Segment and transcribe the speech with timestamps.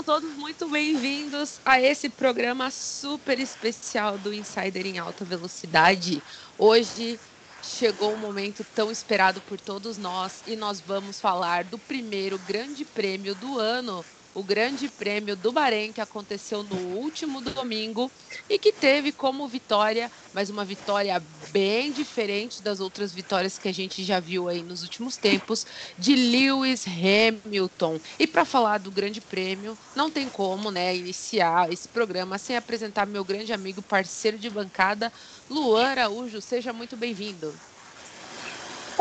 [0.00, 6.22] Sejam todos muito bem-vindos a esse programa super especial do Insider em Alta Velocidade.
[6.56, 7.20] Hoje
[7.62, 12.38] chegou o um momento tão esperado por todos nós e nós vamos falar do primeiro
[12.38, 14.02] grande prêmio do ano
[14.34, 18.12] o Grande Prêmio do Bahrein, que aconteceu no último domingo
[18.48, 23.72] e que teve como vitória, mas uma vitória bem diferente das outras vitórias que a
[23.72, 25.64] gente já viu aí nos últimos tempos,
[25.98, 27.98] de Lewis Hamilton.
[28.18, 33.06] E para falar do Grande Prêmio, não tem como, né, iniciar esse programa sem apresentar
[33.06, 35.12] meu grande amigo, parceiro de bancada,
[35.48, 36.40] Luan Araújo.
[36.40, 37.60] Seja muito bem-vindo.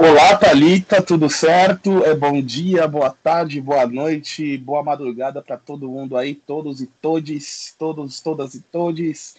[0.01, 2.05] Olá, Thalita, tudo certo?
[2.05, 6.87] É bom dia, boa tarde, boa noite, boa madrugada para todo mundo aí, todos e
[6.87, 9.35] todes, todos, todas e todes.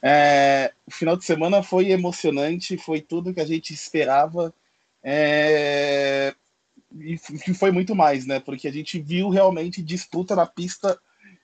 [0.00, 4.54] É, o final de semana foi emocionante, foi tudo que a gente esperava
[5.02, 6.32] é,
[6.96, 7.18] e
[7.58, 8.38] foi muito mais, né?
[8.38, 10.96] Porque a gente viu realmente disputa na pista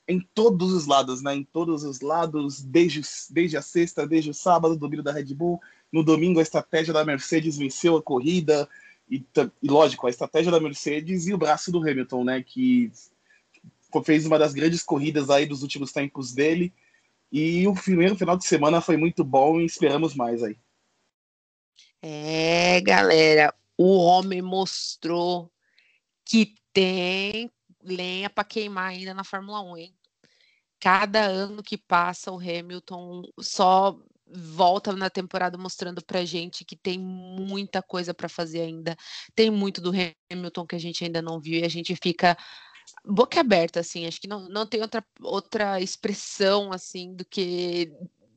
[0.07, 1.35] em todos os lados, né?
[1.35, 5.61] Em todos os lados, desde, desde a sexta, desde o sábado, domínio da Red Bull,
[5.93, 8.69] no domingo, a estratégia da Mercedes venceu a corrida.
[9.11, 9.25] E,
[9.63, 12.43] e, lógico, a estratégia da Mercedes e o braço do Hamilton, né?
[12.43, 12.93] Que
[14.05, 16.73] fez uma das grandes corridas aí dos últimos tempos dele.
[17.33, 20.57] E o primeiro final de semana foi muito bom e esperamos mais aí.
[22.03, 25.51] É, galera, o homem mostrou
[26.25, 27.51] que tem
[27.83, 29.95] lenha para queimar ainda na Fórmula 1, hein?
[30.79, 33.99] Cada ano que passa, o Hamilton só
[34.33, 38.97] volta na temporada mostrando pra gente que tem muita coisa para fazer ainda.
[39.35, 39.93] Tem muito do
[40.31, 42.37] Hamilton que a gente ainda não viu e a gente fica
[43.05, 47.93] boca aberta assim, acho que não, não tem outra outra expressão assim do que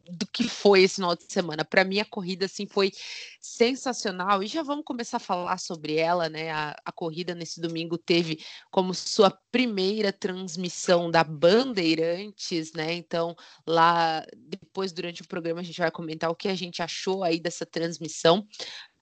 [0.09, 1.63] do que foi esse final de semana.
[1.63, 2.91] Para mim, a corrida assim foi
[3.39, 6.51] sensacional e já vamos começar a falar sobre ela, né?
[6.51, 12.93] A, a, corrida nesse domingo teve como sua primeira transmissão da Bandeirantes, né?
[12.93, 17.23] Então, lá depois durante o programa a gente vai comentar o que a gente achou
[17.23, 18.45] aí dessa transmissão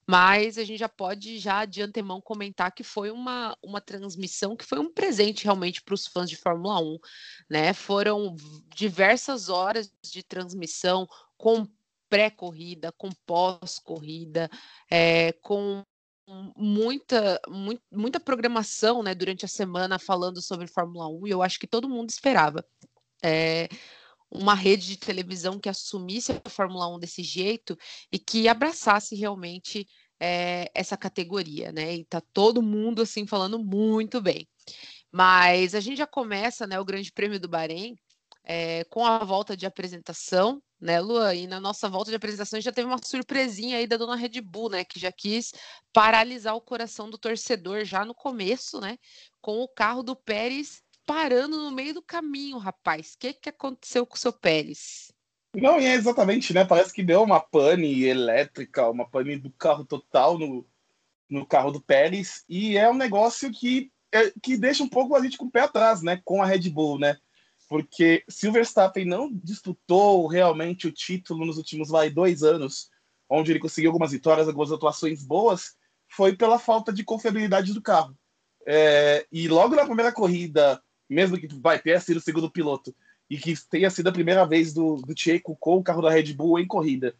[0.06, 4.64] mas a gente já pode já de antemão comentar que foi uma, uma transmissão que
[4.64, 6.98] foi um presente realmente para os fãs de Fórmula 1,
[7.48, 7.72] né?
[7.72, 8.34] Foram
[8.74, 11.66] diversas horas de transmissão com
[12.08, 14.50] pré-corrida, com pós-corrida,
[14.90, 15.82] é, com
[16.56, 21.58] muita, muita, muita programação né, durante a semana falando sobre Fórmula 1 e eu acho
[21.58, 22.64] que todo mundo esperava.
[23.24, 23.68] É,
[24.32, 27.76] uma rede de televisão que assumisse a Fórmula 1 desse jeito
[28.10, 29.86] e que abraçasse realmente
[30.18, 31.96] é, essa categoria, né?
[31.96, 34.48] E tá todo mundo assim falando muito bem.
[35.10, 37.94] Mas a gente já começa, né, o Grande Prêmio do Bahrein
[38.44, 41.34] é, com a volta de apresentação, né, Luan?
[41.34, 44.70] E na nossa volta de apresentação já teve uma surpresinha aí da dona Red Bull,
[44.70, 44.84] né?
[44.84, 45.52] Que já quis
[45.92, 48.98] paralisar o coração do torcedor já no começo, né?
[49.40, 53.14] Com o carro do Pérez parando no meio do caminho, rapaz.
[53.14, 55.12] O que, que aconteceu com o seu Pérez?
[55.54, 56.64] Não, e é exatamente, né?
[56.64, 60.66] Parece que deu uma pane elétrica, uma pane do carro total no,
[61.28, 62.44] no carro do Pérez.
[62.48, 65.60] E é um negócio que, é, que deixa um pouco a gente com o pé
[65.60, 66.20] atrás, né?
[66.24, 67.18] Com a Red Bull, né?
[67.68, 72.90] Porque se o Verstappen não disputou realmente o título nos últimos vai, dois anos,
[73.28, 75.74] onde ele conseguiu algumas vitórias, algumas atuações boas,
[76.06, 78.16] foi pela falta de confiabilidade do carro.
[78.66, 80.82] É, e logo na primeira corrida,
[81.12, 82.94] mesmo que vai ter sido o segundo piloto,
[83.28, 86.34] e que tenha sido a primeira vez do, do Checo com o carro da Red
[86.34, 87.14] Bull em corrida,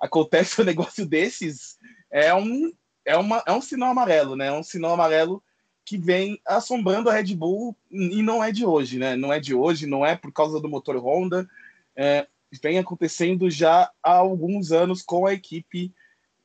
[0.00, 1.76] acontece um negócio desses,
[2.10, 2.72] é um,
[3.04, 4.46] é uma, é um sinal amarelo, né?
[4.46, 5.42] É um sinal amarelo
[5.84, 9.16] que vem assombrando a Red Bull e não é de hoje, né?
[9.16, 11.48] Não é de hoje, não é por causa do motor Honda,
[11.96, 12.26] é,
[12.62, 15.92] vem acontecendo já há alguns anos com a equipe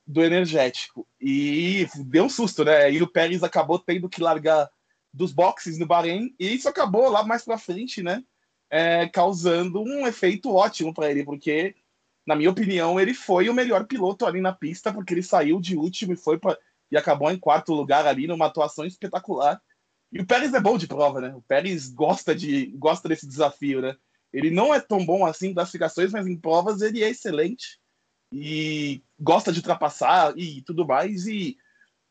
[0.06, 1.08] do energético.
[1.20, 2.92] E deu um susto, né?
[2.92, 4.70] E o Pérez acabou tendo que largar
[5.14, 8.24] dos boxes no Bahrein, e isso acabou lá mais para frente, né?
[8.70, 11.76] É, causando um efeito ótimo para ele, porque,
[12.26, 15.78] na minha opinião, ele foi o melhor piloto ali na pista, porque ele saiu de
[15.78, 16.58] último e foi para
[16.92, 19.60] e acabou em quarto lugar ali numa atuação espetacular.
[20.12, 21.34] E o Pérez é bom de prova, né?
[21.36, 23.96] O Pérez gosta de gosta desse desafio, né?
[24.32, 27.80] Ele não é tão bom assim em classificações, mas em provas ele é excelente
[28.32, 31.26] e gosta de ultrapassar e tudo mais.
[31.26, 31.58] E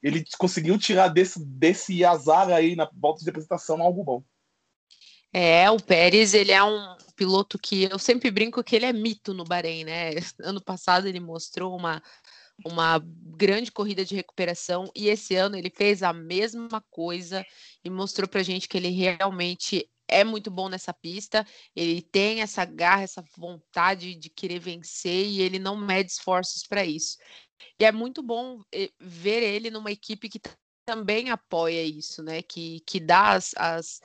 [0.03, 4.25] ele conseguiu tirar desse, desse azar aí na volta de apresentação algo bom.
[5.33, 9.33] É, o Pérez, ele é um piloto que eu sempre brinco que ele é mito
[9.33, 10.11] no Bahrein, né?
[10.41, 12.03] Ano passado ele mostrou uma,
[12.67, 13.03] uma
[13.37, 17.45] grande corrida de recuperação e esse ano ele fez a mesma coisa
[17.83, 22.65] e mostrou pra gente que ele realmente é muito bom nessa pista, ele tem essa
[22.67, 27.17] garra, essa vontade de querer vencer e ele não mede esforços para isso.
[27.79, 30.41] E é muito bom eh, ver ele numa equipe que
[30.85, 32.43] também apoia isso, né?
[32.43, 34.01] Que, que dá as, as,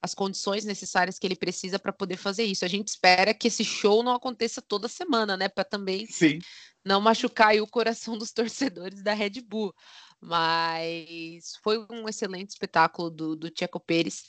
[0.00, 2.64] as condições necessárias que ele precisa para poder fazer isso.
[2.64, 5.48] A gente espera que esse show não aconteça toda semana, né?
[5.48, 6.38] Para também Sim.
[6.84, 9.74] não machucar o coração dos torcedores da Red Bull.
[10.20, 14.24] Mas foi um excelente espetáculo do, do Checo Pérez.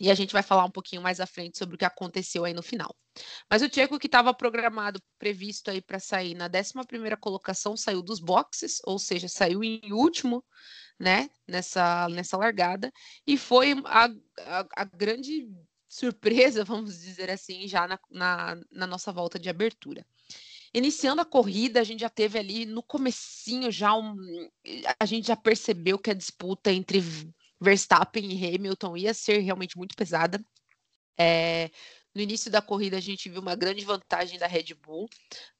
[0.00, 2.54] E a gente vai falar um pouquinho mais à frente sobre o que aconteceu aí
[2.54, 2.94] no final.
[3.50, 8.20] Mas o Checo que estava programado, previsto aí para sair na 11 colocação, saiu dos
[8.20, 10.44] boxes, ou seja, saiu em último,
[10.98, 12.92] né, nessa, nessa largada,
[13.26, 14.06] e foi a,
[14.38, 15.48] a, a grande
[15.88, 20.06] surpresa, vamos dizer assim, já na, na, na nossa volta de abertura.
[20.72, 24.14] Iniciando a corrida, a gente já teve ali no comecinho já um,
[25.00, 27.00] a gente já percebeu que a disputa entre
[27.60, 30.44] Verstappen e Hamilton ia ser realmente muito pesada.
[31.18, 31.70] É,
[32.14, 35.08] no início da corrida, a gente viu uma grande vantagem da Red Bull.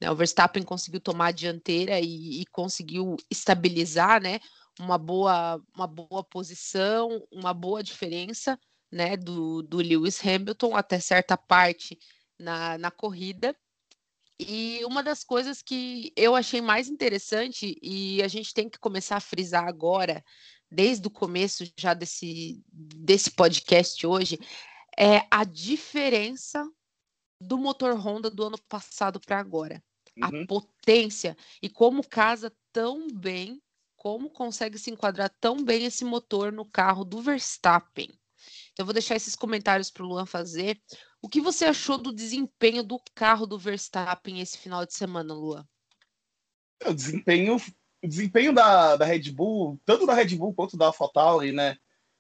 [0.00, 0.11] Né?
[0.11, 4.41] O Verstappen conseguiu tomar a dianteira e, e, conseguiu estabilizar né?
[4.79, 8.59] uma, boa, uma boa posição, uma boa diferença
[8.91, 9.17] né?
[9.17, 11.99] do, do Lewis Hamilton até certa parte
[12.39, 13.55] na, na corrida.
[14.41, 19.17] E uma das coisas que eu achei mais interessante, e a gente tem que começar
[19.17, 20.25] a frisar agora,
[20.70, 24.38] desde o começo já desse, desse podcast hoje,
[24.97, 26.69] é a diferença
[27.41, 29.82] do motor Honda do ano passado para agora.
[30.17, 30.43] Uhum.
[30.43, 33.62] A potência e como casa tão bem,
[33.97, 38.09] como consegue se enquadrar tão bem esse motor no carro do Verstappen.
[38.73, 40.81] Então, eu vou deixar esses comentários para o Luan fazer.
[41.20, 45.67] O que você achou do desempenho do carro do Verstappen esse final de semana, Luan?
[46.85, 47.56] O desempenho
[48.03, 51.77] o desempenho da, da Red Bull, tanto da Red Bull quanto da AlphaTauri, né,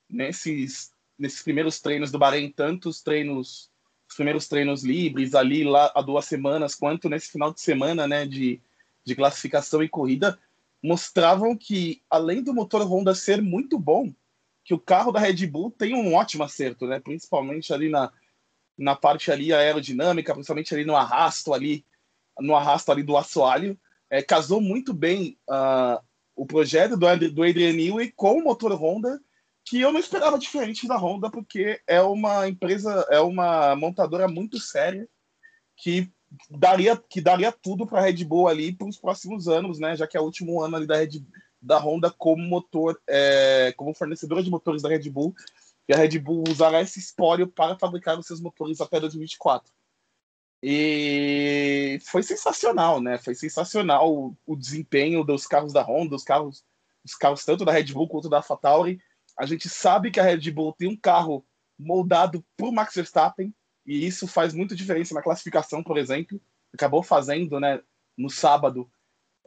[0.08, 3.70] nesses, nesses primeiros treinos do Bahrein, tanto os treinos,
[4.08, 8.26] os primeiros treinos livres ali lá há duas semanas, quanto nesse final de semana, né,
[8.26, 8.60] de,
[9.04, 10.38] de classificação e corrida,
[10.82, 14.12] mostravam que, além do motor Honda ser muito bom,
[14.64, 18.12] que o carro da Red Bull tem um ótimo acerto, né, principalmente ali na,
[18.76, 21.84] na parte ali aerodinâmica, principalmente ali no arrasto ali,
[22.38, 23.78] no arrasto ali do assoalho,
[24.10, 26.02] é, casou muito bem uh,
[26.34, 29.20] o projeto do, do Adrian Newey com o motor Honda,
[29.64, 34.58] que eu não esperava diferente da Honda, porque é uma empresa, é uma montadora muito
[34.58, 35.06] séria
[35.76, 36.10] que
[36.50, 39.96] daria, que daria tudo para a Red Bull ali para os próximos anos, né?
[39.96, 41.22] Já que é o último ano ali da Red,
[41.60, 45.34] da Honda como motor, é, como fornecedora de motores da Red Bull,
[45.88, 49.72] e a Red Bull usará esse espólio para fabricar os seus motores até 2024.
[50.62, 53.18] E foi sensacional, né?
[53.18, 56.64] Foi sensacional o, o, desempenho dos carros da Honda, dos carros,
[57.04, 59.00] dos carros tanto da Red Bull quanto da AlphaTauri.
[59.36, 61.46] A gente sabe que a Red Bull tem um carro
[61.78, 63.54] moldado por Max Verstappen
[63.86, 66.40] e isso faz muita diferença na classificação, por exemplo.
[66.74, 67.80] Acabou fazendo, né?
[68.16, 68.90] No sábado,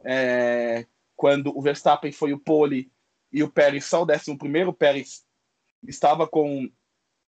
[0.02, 2.90] é, quando o Verstappen foi o pole
[3.30, 5.24] e o Pérez só o décimo primeiro, o Pérez
[5.86, 6.70] estava com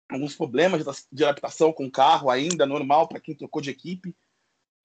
[0.10, 4.16] alguns problemas de adaptação com o carro ainda, normal para quem trocou de equipe.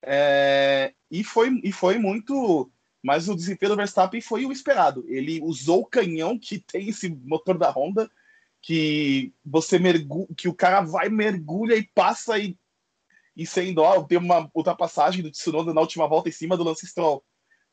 [0.02, 2.70] É, e, foi, e foi muito.
[3.02, 5.04] Mas o desempenho do Verstappen foi o esperado.
[5.06, 8.10] Ele usou o canhão que tem esse motor da Honda,
[8.60, 12.58] que você mergulha, que o cara vai, mergulha e passa e,
[13.36, 14.02] e sem dó.
[14.02, 17.24] Tem uma ultrapassagem do Tsunoda na última volta em cima do Lance Stroll.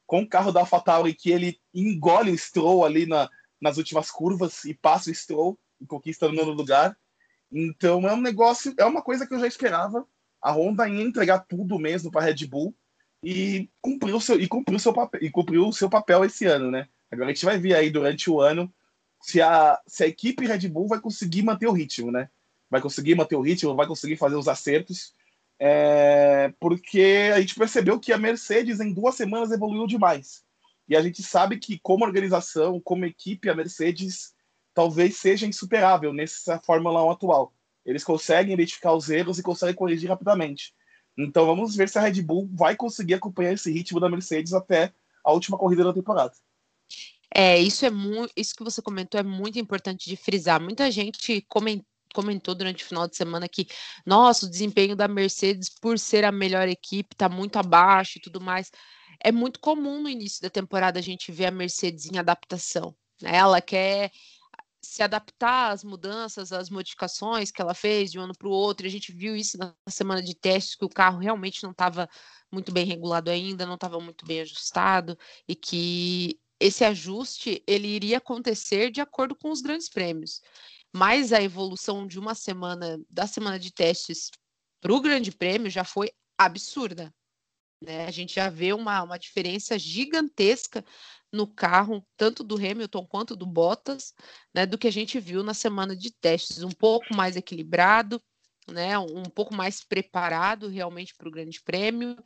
[0.06, 3.28] Com o carro da AlphaTauri que ele engole o Stroll ali na,
[3.60, 6.96] nas últimas curvas e passa o Stroll e conquista o nono lugar.
[7.58, 10.06] Então é um negócio, é uma coisa que eu já esperava.
[10.42, 12.76] A Honda ia entregar tudo mesmo para a Red Bull
[13.24, 16.90] e cumpriu seu e cumpriu seu papel e cumpriu o seu papel esse ano, né?
[17.10, 18.72] Agora a gente vai ver aí durante o ano
[19.22, 22.30] se a, se a equipe Red Bull vai conseguir manter o ritmo, né?
[22.70, 25.14] Vai conseguir manter o ritmo, vai conseguir fazer os acertos,
[25.58, 30.44] é, porque a gente percebeu que a Mercedes em duas semanas evoluiu demais.
[30.90, 34.35] E a gente sabe que como organização, como equipe, a Mercedes
[34.76, 37.54] talvez seja insuperável nessa Fórmula 1 atual.
[37.84, 40.74] Eles conseguem identificar os erros e conseguem corrigir rapidamente.
[41.18, 44.94] Então vamos ver se a Red Bull vai conseguir acompanhar esse ritmo da Mercedes até
[45.24, 46.34] a última corrida da temporada.
[47.34, 50.62] É, isso é muito, isso que você comentou é muito importante de frisar.
[50.62, 53.68] Muita gente comentou comentou durante o final de semana que,
[54.06, 58.40] nossa, o desempenho da Mercedes, por ser a melhor equipe, está muito abaixo e tudo
[58.40, 58.72] mais.
[59.22, 62.96] É muito comum no início da temporada a gente ver a Mercedes em adaptação.
[63.22, 63.36] Né?
[63.36, 64.12] Ela quer
[64.86, 68.86] se adaptar às mudanças, às modificações que ela fez de um ano para o outro.
[68.86, 72.10] A gente viu isso na semana de testes, que o carro realmente não estava
[72.52, 78.18] muito bem regulado ainda, não estava muito bem ajustado, e que esse ajuste ele iria
[78.18, 80.42] acontecer de acordo com os grandes prêmios.
[80.94, 84.32] Mas a evolução de uma semana, da semana de testes
[84.80, 87.14] para o grande prêmio, já foi absurda.
[87.82, 88.06] Né?
[88.06, 90.84] A gente já vê uma, uma diferença gigantesca
[91.36, 94.14] no carro, tanto do Hamilton quanto do Bottas,
[94.54, 98.22] né, do que a gente viu na semana de testes, um pouco mais equilibrado,
[98.68, 102.18] né, um pouco mais preparado realmente para o Grande Prêmio.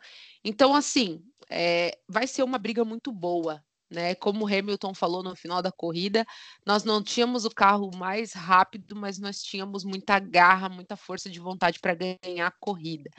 [0.44, 4.14] Então, assim, é, vai ser uma briga muito boa, né?
[4.16, 6.26] Como o Hamilton falou no final da corrida,
[6.66, 11.40] nós não tínhamos o carro mais rápido, mas nós tínhamos muita garra, muita força de
[11.40, 13.10] vontade para ganhar a corrida,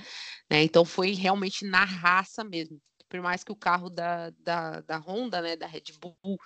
[0.50, 0.62] né?
[0.62, 2.80] Então foi realmente na raça mesmo.
[3.10, 6.38] Por mais que o carro da, da, da Honda, né, da Red Bull,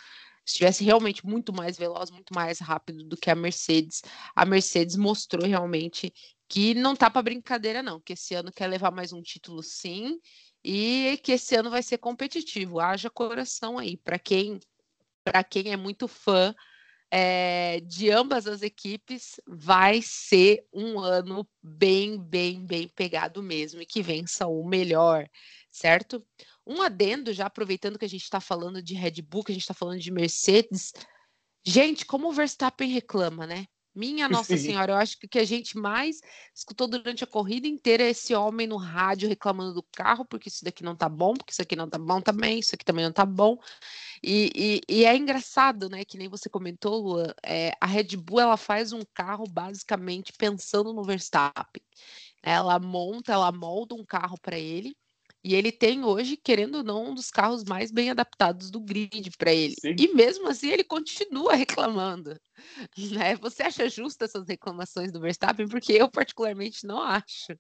[0.45, 4.03] estivesse realmente muito mais veloz, muito mais rápido do que a Mercedes,
[4.35, 6.13] a Mercedes mostrou realmente
[6.49, 10.19] que não tá para brincadeira não, que esse ano quer levar mais um título sim,
[10.65, 12.81] e que esse ano vai ser competitivo.
[12.81, 14.59] Haja coração aí para quem
[15.23, 16.55] para quem é muito fã
[17.11, 23.87] é, de ambas as equipes, vai ser um ano bem, bem, bem pegado mesmo e
[23.87, 25.27] que vença o melhor,
[25.71, 26.27] certo?
[26.67, 29.63] Um adendo, já aproveitando que a gente está falando de Red Bull, que a gente
[29.63, 30.93] está falando de Mercedes.
[31.65, 33.67] Gente, como o Verstappen reclama, né?
[33.95, 36.21] Minha Nossa Senhora, eu acho que o que a gente mais
[36.55, 40.65] escutou durante a corrida inteira é esse homem no rádio reclamando do carro, porque isso
[40.65, 43.13] daqui não tá bom, porque isso aqui não tá bom também, isso aqui também não
[43.13, 43.57] tá bom.
[44.23, 44.51] E,
[44.89, 46.05] e, e é engraçado, né?
[46.05, 50.93] Que nem você comentou, Luan, é, a Red Bull ela faz um carro basicamente pensando
[50.93, 51.83] no Verstappen.
[52.43, 54.97] Ela monta, ela molda um carro para ele
[55.45, 59.31] e ele tem hoje, querendo ou não, um dos carros mais bem adaptados do grid
[59.37, 59.75] para ele.
[59.79, 59.95] Sim.
[59.99, 62.41] E mesmo assim ele continua reclamando.
[62.97, 63.37] Né?
[63.37, 65.69] Você acha justo essas reclamações do Verstappen?
[65.69, 67.53] Porque eu particularmente não acho.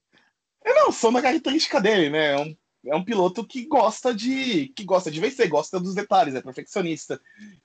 [0.64, 2.32] É, não, são uma característica dele, né?
[2.32, 6.34] É um, é um piloto que gosta de que gosta de vencer, gosta dos detalhes,
[6.34, 7.20] é perfeccionista.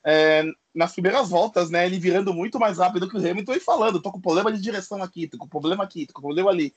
[0.06, 0.44] É,
[0.76, 4.12] nas primeiras voltas, né, ele virando muito mais rápido que o Hamilton e falando, tô
[4.12, 6.76] com problema de direção aqui, tô com problema aqui, tô com problema ali.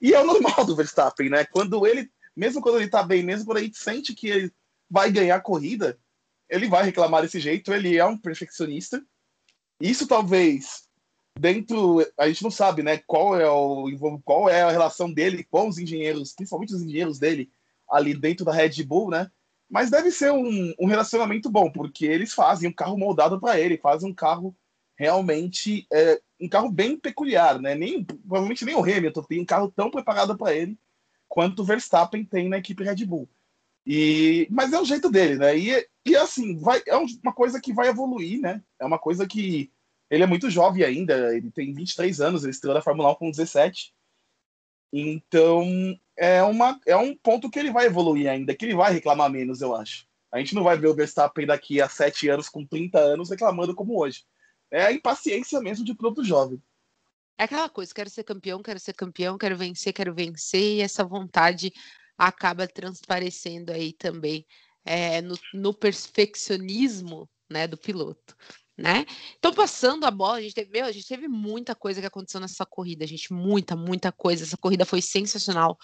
[0.00, 1.44] E é o normal do Verstappen, né?
[1.44, 4.52] Quando ele mesmo quando ele tá bem, mesmo quando gente sente que ele
[4.88, 5.98] vai ganhar a corrida,
[6.48, 9.04] ele vai reclamar desse jeito, ele é um perfeccionista.
[9.80, 10.84] Isso talvez
[11.38, 15.68] dentro, a gente não sabe, né, qual é o qual é a relação dele com
[15.68, 17.50] os engenheiros, principalmente os engenheiros dele
[17.90, 19.30] ali dentro da Red Bull, né?
[19.68, 23.76] Mas deve ser um, um relacionamento bom, porque eles fazem um carro moldado para ele,
[23.78, 24.56] fazem um carro
[24.96, 27.74] realmente é, um carro bem peculiar, né?
[27.74, 30.78] Nem provavelmente nem o Hamilton tem um carro tão preparado para ele
[31.28, 33.28] quanto o Verstappen tem na equipe Red Bull.
[33.86, 35.56] E, mas é o jeito dele, né?
[35.56, 38.62] E, e assim, vai, é uma coisa que vai evoluir, né?
[38.78, 39.72] É uma coisa que
[40.10, 43.30] ele é muito jovem ainda, ele tem 23 anos, ele estreou na Fórmula 1 com
[43.30, 43.94] 17.
[44.92, 45.64] Então,
[46.16, 49.60] é, uma, é um ponto que ele vai evoluir ainda, que ele vai reclamar menos,
[49.60, 50.06] eu acho.
[50.32, 53.74] A gente não vai ver o Verstappen daqui a 7 anos, com 30 anos, reclamando
[53.74, 54.24] como hoje.
[54.70, 56.62] É a impaciência mesmo de piloto jovem.
[57.38, 61.04] É aquela coisa, quero ser campeão, quero ser campeão, quero vencer, quero vencer, e essa
[61.04, 61.72] vontade
[62.18, 64.44] acaba transparecendo aí também
[64.84, 68.34] é, no, no, perfeccionismo né, do piloto.
[68.76, 69.06] Né?
[69.38, 72.40] Então, passando a bola, a gente, teve, meu, a gente teve muita coisa que aconteceu
[72.40, 74.44] nessa corrida, gente, muita, muita coisa.
[74.44, 75.76] Essa corrida foi sensacional.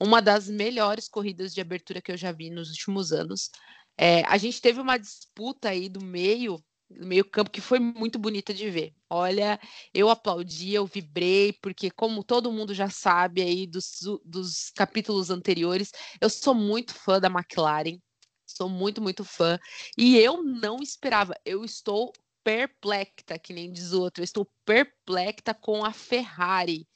[0.00, 3.50] Uma das melhores corridas de abertura que eu já vi nos últimos anos.
[3.96, 8.52] É, a gente teve uma disputa aí do meio meio campo que foi muito bonita
[8.52, 8.94] de ver.
[9.08, 9.60] Olha,
[9.94, 15.92] eu aplaudi, eu vibrei, porque como todo mundo já sabe aí dos, dos capítulos anteriores,
[16.20, 17.98] eu sou muito fã da McLaren,
[18.46, 19.58] sou muito, muito fã,
[19.96, 25.54] e eu não esperava, eu estou perplexa, que nem diz o outro, eu estou perplexa
[25.60, 26.86] com a Ferrari.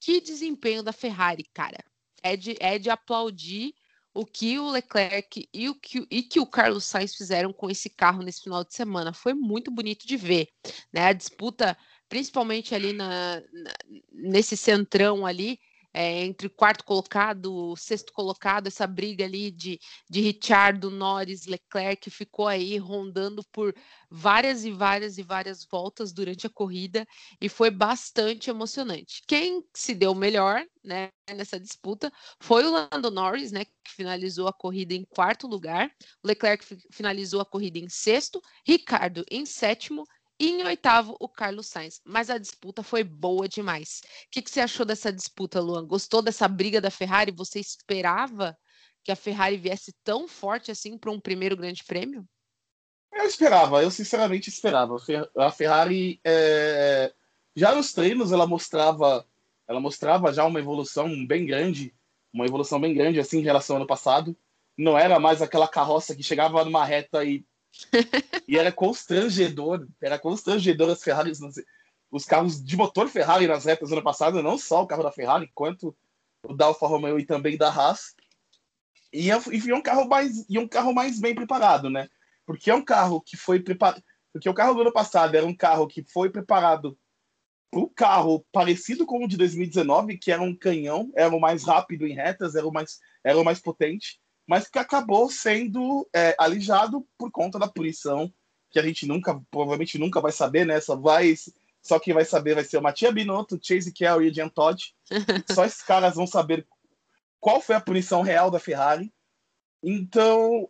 [0.00, 1.78] Que desempenho da Ferrari, cara.
[2.22, 3.74] É de, é de aplaudir
[4.14, 7.88] o que o Leclerc e o que, e que o Carlos Sainz fizeram com esse
[7.88, 9.12] carro nesse final de semana.
[9.12, 10.48] Foi muito bonito de ver,
[10.92, 11.06] né?
[11.06, 11.76] A disputa,
[12.08, 13.72] principalmente ali na, na
[14.12, 15.58] nesse centrão ali,
[15.92, 22.46] é, entre quarto colocado, sexto colocado, essa briga ali de, de Richardo, Norris, Leclerc ficou
[22.48, 23.74] aí rondando por
[24.10, 27.06] várias e várias e várias voltas durante a corrida
[27.40, 29.22] e foi bastante emocionante.
[29.26, 34.52] Quem se deu melhor né, nessa disputa foi o Lando Norris, né, que finalizou a
[34.52, 35.90] corrida em quarto lugar,
[36.24, 40.04] Leclerc finalizou a corrida em sexto, Ricardo em sétimo
[40.42, 42.00] e em oitavo, o Carlos Sainz.
[42.04, 44.02] Mas a disputa foi boa demais.
[44.26, 45.86] O que, que você achou dessa disputa, Luan?
[45.86, 47.30] Gostou dessa briga da Ferrari?
[47.30, 48.58] Você esperava
[49.04, 52.28] que a Ferrari viesse tão forte assim para um primeiro grande prêmio?
[53.14, 54.96] Eu esperava, eu sinceramente esperava.
[55.36, 57.14] A Ferrari, é...
[57.54, 59.24] já nos treinos, ela mostrava,
[59.68, 61.94] ela mostrava já uma evolução bem grande,
[62.32, 64.36] uma evolução bem grande assim em relação ao ano passado.
[64.76, 67.46] Não era mais aquela carroça que chegava numa reta e
[68.46, 71.40] e era constrangedor, era constrangedor as Ferraris,
[72.10, 75.12] os carros de motor Ferrari nas retas do ano passado, não só o carro da
[75.12, 75.96] Ferrari, quanto
[76.44, 78.14] o da Alfa Romeo e também da Haas.
[79.12, 82.08] E, e um carro mais e um carro mais bem preparado, né?
[82.46, 84.02] Porque é um carro que foi preparado.
[84.32, 86.98] Porque o carro do ano passado era um carro que foi preparado
[87.74, 92.06] o carro parecido com o de 2019, que era um canhão, era o mais rápido
[92.06, 97.06] em retas, era o mais, era o mais potente, mas que acabou sendo é, alijado
[97.16, 98.32] por conta da punição,
[98.70, 100.80] que a gente nunca, provavelmente nunca vai saber, né?
[100.80, 101.34] Só, vai,
[101.82, 104.94] só quem vai saber vai ser o Matia Binotto, Chase Carey e Jean Todd.
[105.54, 106.66] só esses caras vão saber
[107.38, 109.12] qual foi a punição real da Ferrari.
[109.82, 110.68] Então,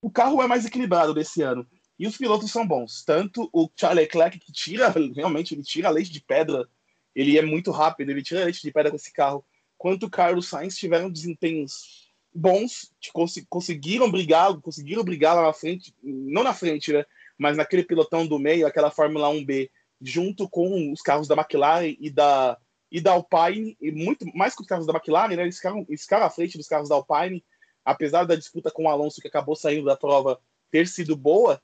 [0.00, 1.66] o carro é mais equilibrado desse ano.
[1.98, 3.04] E os pilotos são bons.
[3.04, 6.66] Tanto o Charles Leclerc, que tira, realmente, ele tira leite de pedra.
[7.14, 9.44] Ele é muito rápido, ele tira leite de pedra com esse carro.
[9.76, 15.94] Quanto o Carlos Sainz tiveram desempenhos bons, cons conseguiram brigar, conseguiram brigar lá na frente,
[16.02, 17.04] não na frente, né?
[17.36, 19.70] Mas naquele pilotão do meio, aquela Fórmula 1B,
[20.00, 22.58] junto com os carros da McLaren e da,
[22.90, 25.42] e da Alpine, e muito mais que os carros da McLaren, né?
[25.42, 27.44] Eles ficaram, eles ficaram à frente dos carros da Alpine,
[27.84, 31.60] apesar da disputa com o Alonso, que acabou saindo da prova, ter sido boa,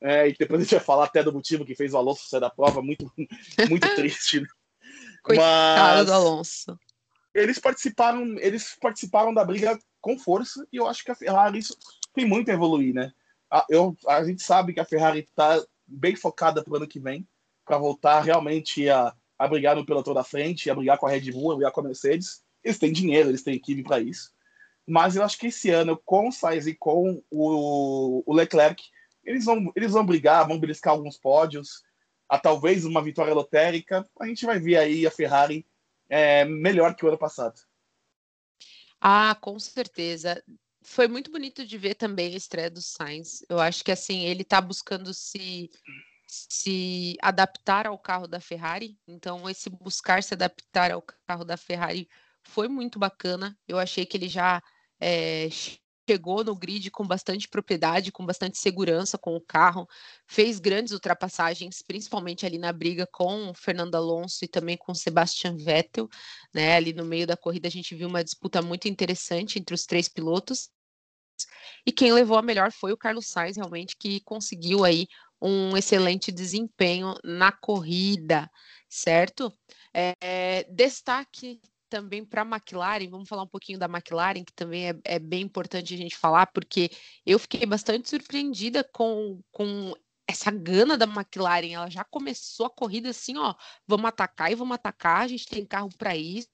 [0.00, 2.40] é, e depois a gente vai falar até do motivo que fez o Alonso sair
[2.40, 3.10] da prova, muito,
[3.68, 4.40] muito triste.
[4.40, 4.46] Né?
[5.22, 6.78] Coitado Mas do Alonso.
[7.34, 11.58] Eles participaram, eles participaram da briga com força e eu acho que a Ferrari
[12.14, 13.12] tem muito a evoluir, né?
[13.50, 17.00] A, eu, a gente sabe que a Ferrari está bem focada para o ano que
[17.00, 17.26] vem
[17.64, 21.32] para voltar realmente a, a brigar no pelotão da frente, a brigar com a Red
[21.32, 22.44] Bull, a brigar com a Mercedes.
[22.62, 24.32] Eles têm dinheiro, eles têm equipe para isso.
[24.86, 28.80] Mas eu acho que esse ano, com o Sainz e com o, o Leclerc,
[29.24, 31.82] eles vão, eles vão brigar, vão beliscar alguns pódios,
[32.28, 34.08] a talvez uma vitória lotérica.
[34.20, 35.66] A gente vai ver aí a Ferrari
[36.08, 37.60] é, melhor que o ano passado.
[39.00, 40.42] Ah, com certeza.
[40.82, 43.44] Foi muito bonito de ver também a estreia do Sainz.
[43.48, 45.70] Eu acho que assim ele está buscando se
[46.28, 48.98] se adaptar ao carro da Ferrari.
[49.06, 52.08] Então esse buscar se adaptar ao carro da Ferrari
[52.42, 53.56] foi muito bacana.
[53.68, 54.62] Eu achei que ele já
[55.00, 55.48] é,
[56.08, 59.88] chegou no grid com bastante propriedade, com bastante segurança com o carro,
[60.26, 64.94] fez grandes ultrapassagens, principalmente ali na briga com o Fernando Alonso e também com o
[64.94, 66.08] Sebastian Vettel,
[66.54, 66.76] né?
[66.76, 70.08] Ali no meio da corrida a gente viu uma disputa muito interessante entre os três
[70.08, 70.70] pilotos.
[71.84, 75.06] E quem levou a melhor foi o Carlos Sainz, realmente, que conseguiu aí
[75.40, 78.50] um excelente desempenho na corrida,
[78.88, 79.52] certo?
[79.92, 85.00] É, destaque também para a McLaren, vamos falar um pouquinho da McLaren, que também é,
[85.04, 86.90] é, bem importante a gente falar, porque
[87.24, 89.94] eu fiquei bastante surpreendida com, com
[90.26, 91.72] essa gana da McLaren.
[91.72, 93.54] Ela já começou a corrida assim, ó,
[93.86, 96.48] vamos atacar e vamos atacar, a gente tem carro para isso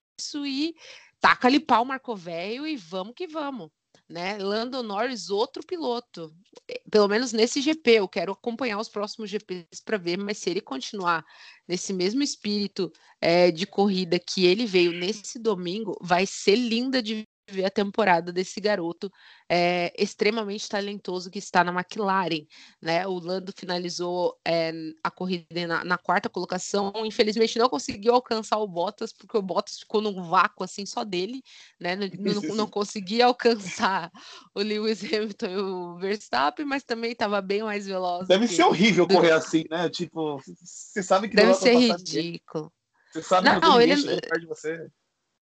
[0.46, 0.74] e
[1.20, 3.70] taca ali pau Marco Velho e vamos que vamos
[4.08, 4.38] né?
[4.38, 6.34] Lando Norris, outro piloto,
[6.68, 7.92] eh, pelo menos nesse GP.
[7.92, 11.24] Eu quero acompanhar os próximos GPs para ver, mas se ele continuar
[11.66, 17.26] nesse mesmo espírito é, de corrida que ele veio nesse domingo, vai ser linda de
[17.48, 19.10] ver a temporada desse garoto
[19.48, 22.46] é, extremamente talentoso que está na McLaren.
[22.80, 23.06] Né?
[23.06, 28.68] O Lando finalizou é, a corrida na, na, quarta colocação, infelizmente não conseguiu alcançar o
[28.68, 31.42] Bottas, porque o Bottas ficou num vácuo assim só dele,
[31.78, 31.96] né?
[31.96, 32.08] não,
[32.48, 34.10] não, não conseguia alcançar
[34.54, 38.28] o Lewis Hamilton e o Verstappen, mas também estava bem mais veloz.
[38.28, 39.88] Deve ser horrível correr assim, né?
[39.88, 42.72] Tipo, você sabe que deve ser ridículo.
[43.12, 43.94] Você sabe não, que não, ele...
[43.96, 44.88] de você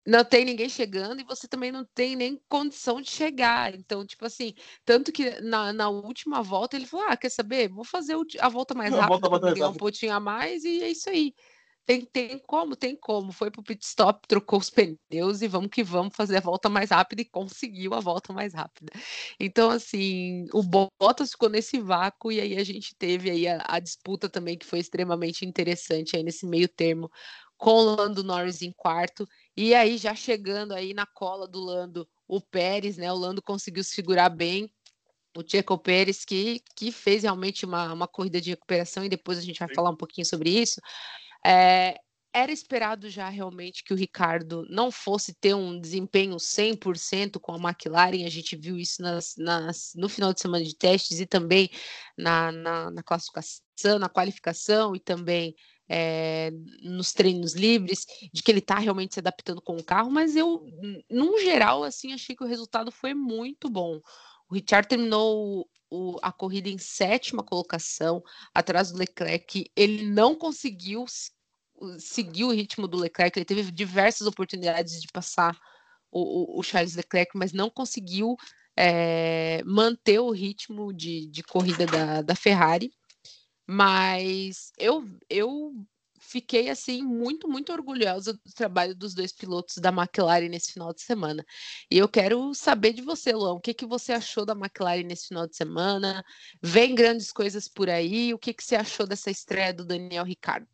[0.06, 3.74] não tem ninguém chegando e você também não tem nem condição de chegar.
[3.74, 4.54] Então, tipo assim,
[4.86, 7.70] tanto que na, na última volta ele falou: Ah, quer saber?
[7.70, 9.30] Vou fazer a volta mais rápida, volta
[9.70, 11.34] um pontinho a mais, e é isso aí.
[11.86, 13.34] Tem, tem como, tem como.
[13.34, 16.92] Foi pro pit stop, trocou os pneus e vamos que vamos fazer a volta mais
[16.92, 18.92] rápida e conseguiu a volta mais rápida.
[19.38, 23.80] Então, assim, o Bottas ficou nesse vácuo e aí a gente teve aí a, a
[23.80, 27.12] disputa também que foi extremamente interessante aí nesse meio termo
[27.58, 32.08] com o Lando Norris em quarto, e aí já chegando aí na cola do Lando,
[32.28, 33.12] o Pérez, né?
[33.12, 34.72] O Lando conseguiu segurar bem
[35.36, 39.42] o Checo Pérez, que, que fez realmente uma, uma corrida de recuperação, e depois a
[39.42, 39.76] gente vai Sim.
[39.76, 40.80] falar um pouquinho sobre isso.
[41.46, 41.98] É,
[42.34, 47.70] era esperado já realmente que o Ricardo não fosse ter um desempenho 100% com a
[47.70, 51.70] McLaren, a gente viu isso nas, nas, no final de semana de testes e também
[52.18, 55.56] na, na, na classificação, na qualificação e também
[55.88, 60.36] é, nos treinos livres, de que ele está realmente se adaptando com o carro, mas
[60.36, 60.66] eu,
[61.10, 64.00] num geral, assim, achei que o resultado foi muito bom.
[64.50, 69.70] O Richard terminou o, a corrida em sétima colocação, atrás do Leclerc.
[69.76, 71.06] Ele não conseguiu
[72.00, 75.58] seguir o ritmo do Leclerc, ele teve diversas oportunidades de passar
[76.12, 78.36] o, o, Charles Leclerc, mas não conseguiu
[78.78, 82.92] é, manter o ritmo de, de corrida da, da Ferrari.
[83.68, 85.74] Mas eu, eu
[86.24, 91.02] fiquei assim muito, muito orgulhosa do trabalho dos dois pilotos da McLaren nesse final de
[91.02, 91.46] semana.
[91.92, 95.28] E eu quero saber de você, Luan, o que, que você achou da McLaren nesse
[95.28, 96.24] final de semana?
[96.62, 98.34] Vem grandes coisas por aí?
[98.34, 100.68] O que, que você achou dessa estreia do Daniel Ricardo?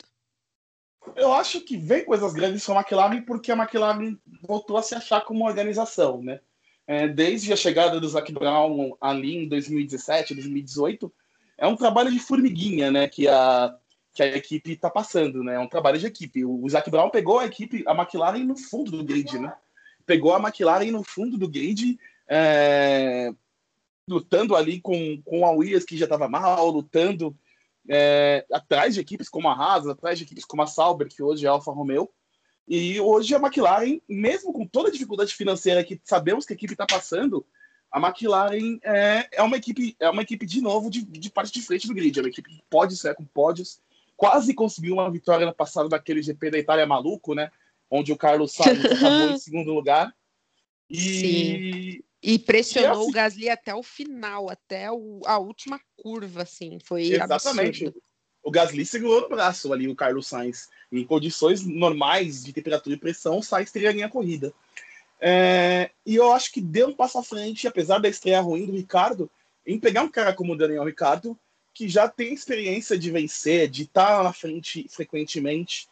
[1.15, 4.95] Eu acho que vem coisas grandes com a McLaren porque a McLaren voltou a se
[4.95, 6.39] achar como uma organização, né?
[6.85, 11.13] É, desde a chegada do Zac Brown ali em 2017, 2018,
[11.59, 13.07] é um trabalho de formiguinha, né?
[13.07, 13.75] Que a,
[14.13, 15.55] que a equipe está passando, né?
[15.55, 16.43] É um trabalho de equipe.
[16.45, 19.53] O Zac Brown pegou a equipe, a McLaren no fundo do grid, né?
[20.05, 23.31] Pegou a McLaren no fundo do grid, é,
[24.07, 27.35] lutando ali com, com a Williams, que já estava mal, lutando
[27.87, 31.45] é, atrás de equipes como a Haas, atrás de equipes como a Sauber, que hoje
[31.45, 32.09] é a Alfa Romeo.
[32.67, 36.73] E hoje a McLaren, mesmo com toda a dificuldade financeira que sabemos que a equipe
[36.73, 37.45] está passando,
[37.91, 41.61] a McLaren é, é, uma equipe é uma equipe de novo de, de parte de
[41.61, 42.17] frente do grid.
[42.17, 43.81] É uma equipe que pode ser com pódios.
[44.15, 47.51] Quase conseguiu uma vitória no passado daquele GP da Itália maluco, né?
[47.89, 50.13] Onde o Carlos Sainz acabou em segundo lugar.
[50.89, 52.03] E, Sim.
[52.21, 56.77] e pressionou e assim, o Gasly até o final, até o, a última curva, assim.
[56.83, 57.85] Foi Exatamente.
[57.85, 58.03] Absurdo.
[58.43, 60.69] O Gasly segurou no braço ali o Carlos Sainz.
[60.91, 64.53] Em condições normais de temperatura e pressão, o Sainz teria ganho a corrida.
[65.19, 68.71] É, e eu acho que deu um passo à frente, apesar da estreia ruim do
[68.71, 69.29] Ricardo,
[69.65, 71.37] em pegar um cara como o Daniel Ricardo,
[71.73, 75.87] que já tem experiência de vencer, de estar na frente frequentemente.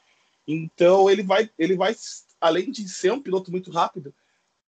[0.48, 1.96] Então ele vai, ele vai,
[2.40, 4.13] além de ser um piloto muito rápido,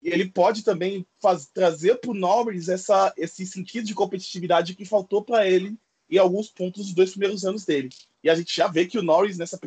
[0.01, 5.23] ele pode também faz, trazer para o Norris essa, esse sentido de competitividade que faltou
[5.23, 5.77] para ele
[6.09, 7.89] em alguns pontos dos dois primeiros anos dele.
[8.23, 9.59] E a gente já vê que o Norris nessa,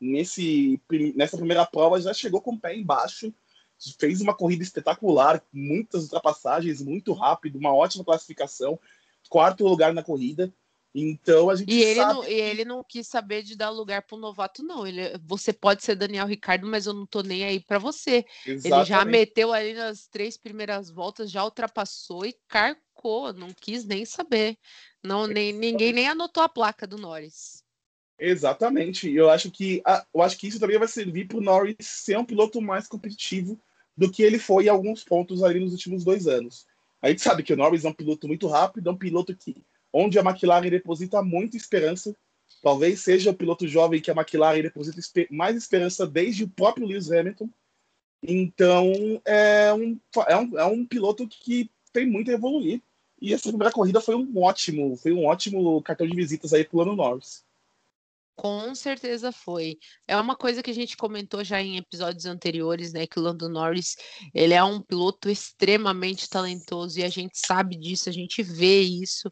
[0.00, 0.80] nesse,
[1.14, 3.32] nessa primeira prova já chegou com o pé embaixo,
[3.98, 8.78] fez uma corrida espetacular, muitas ultrapassagens, muito rápido, uma ótima classificação,
[9.28, 10.52] quarto lugar na corrida.
[10.92, 14.02] Então a gente e ele sabe não, e ele não quis saber de dar lugar
[14.02, 14.84] para o novato, não.
[14.84, 18.24] Ele, você pode ser Daniel Ricardo, mas eu não tô nem aí para você.
[18.44, 18.66] Exatamente.
[18.66, 24.04] Ele já meteu ali nas três primeiras voltas, já ultrapassou e carcou, não quis nem
[24.04, 24.58] saber.
[25.02, 27.62] Não, nem, ninguém nem anotou a placa do Norris.
[28.18, 29.08] Exatamente.
[29.10, 32.24] Eu acho que eu acho que isso também vai servir para o Norris ser um
[32.24, 33.58] piloto mais competitivo
[33.96, 36.66] do que ele foi em alguns pontos ali nos últimos dois anos.
[37.02, 39.62] A gente sabe que o Norris é um piloto muito rápido, é um piloto que
[39.92, 42.14] onde a McLaren deposita muita esperança.
[42.62, 45.00] Talvez seja o piloto jovem que a McLaren deposita
[45.30, 47.48] mais esperança desde o próprio Lewis Hamilton.
[48.22, 48.92] Então,
[49.24, 52.82] é um, é um, é um piloto que tem muito a evoluir.
[53.20, 56.76] E essa primeira corrida foi um ótimo, foi um ótimo cartão de visitas aí para
[56.76, 57.44] o Lando Norris.
[58.40, 59.76] Com certeza foi.
[60.08, 63.06] É uma coisa que a gente comentou já em episódios anteriores, né?
[63.06, 63.96] Que o Lando Norris
[64.34, 69.28] ele é um piloto extremamente talentoso e a gente sabe disso, a gente vê isso.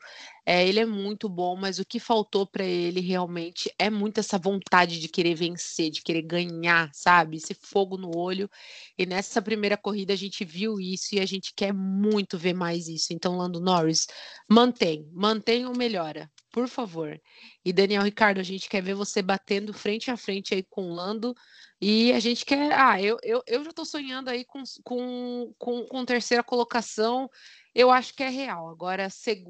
[0.50, 4.38] É, ele é muito bom, mas o que faltou para ele realmente é muito essa
[4.38, 7.36] vontade de querer vencer, de querer ganhar, sabe?
[7.36, 8.48] Esse fogo no olho.
[8.96, 12.88] E nessa primeira corrida a gente viu isso e a gente quer muito ver mais
[12.88, 13.12] isso.
[13.12, 14.06] Então, Lando Norris,
[14.48, 17.20] mantém, mantém ou melhora, por favor.
[17.62, 20.94] E Daniel Ricardo, a gente quer ver você batendo frente a frente aí com o
[20.94, 21.34] Lando.
[21.80, 22.72] E a gente quer.
[22.72, 27.30] Ah, eu, eu, eu já estou sonhando aí com, com, com, com terceira colocação
[27.78, 28.68] eu acho que é real.
[28.68, 29.06] Agora,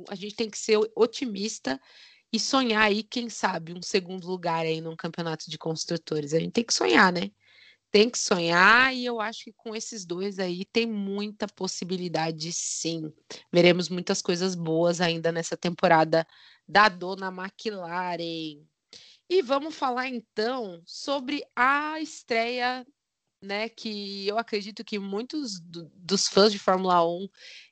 [0.09, 1.81] a gente tem que ser otimista
[2.31, 6.35] e sonhar aí, quem sabe, um segundo lugar aí num campeonato de construtores.
[6.35, 7.31] A gente tem que sonhar, né?
[7.91, 13.11] Tem que sonhar e eu acho que com esses dois aí tem muita possibilidade, sim.
[13.51, 16.27] Veremos muitas coisas boas ainda nessa temporada
[16.69, 18.63] da dona McLaren.
[19.31, 22.87] E vamos falar então sobre a estreia
[23.43, 27.29] né, que eu acredito que muitos do, dos fãs de Fórmula 1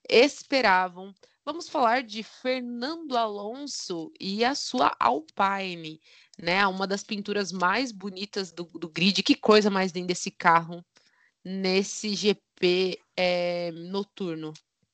[0.09, 1.15] esperavam.
[1.45, 6.01] Vamos falar de Fernando Alonso e a sua Alpine,
[6.39, 6.67] né?
[6.67, 9.23] Uma das pinturas mais bonitas do, do grid.
[9.23, 10.85] Que coisa mais linda esse carro
[11.45, 14.53] nesse GP é, noturno.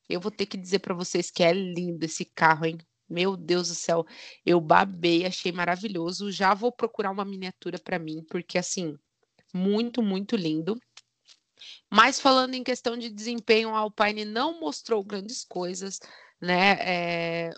[0.09, 2.79] Eu vou ter que dizer para vocês que é lindo esse carro, hein?
[3.13, 4.07] Meu Deus do céu,
[4.45, 6.33] eu babei, achei maravilhoso.
[6.33, 8.97] Já vou procurar uma miniatura para mim, porque assim,
[9.55, 10.79] muito, muito lindo.
[11.91, 15.99] Mas falando em questão de desempenho, a Alpine não mostrou grandes coisas,
[16.41, 16.79] né?
[16.81, 17.51] É,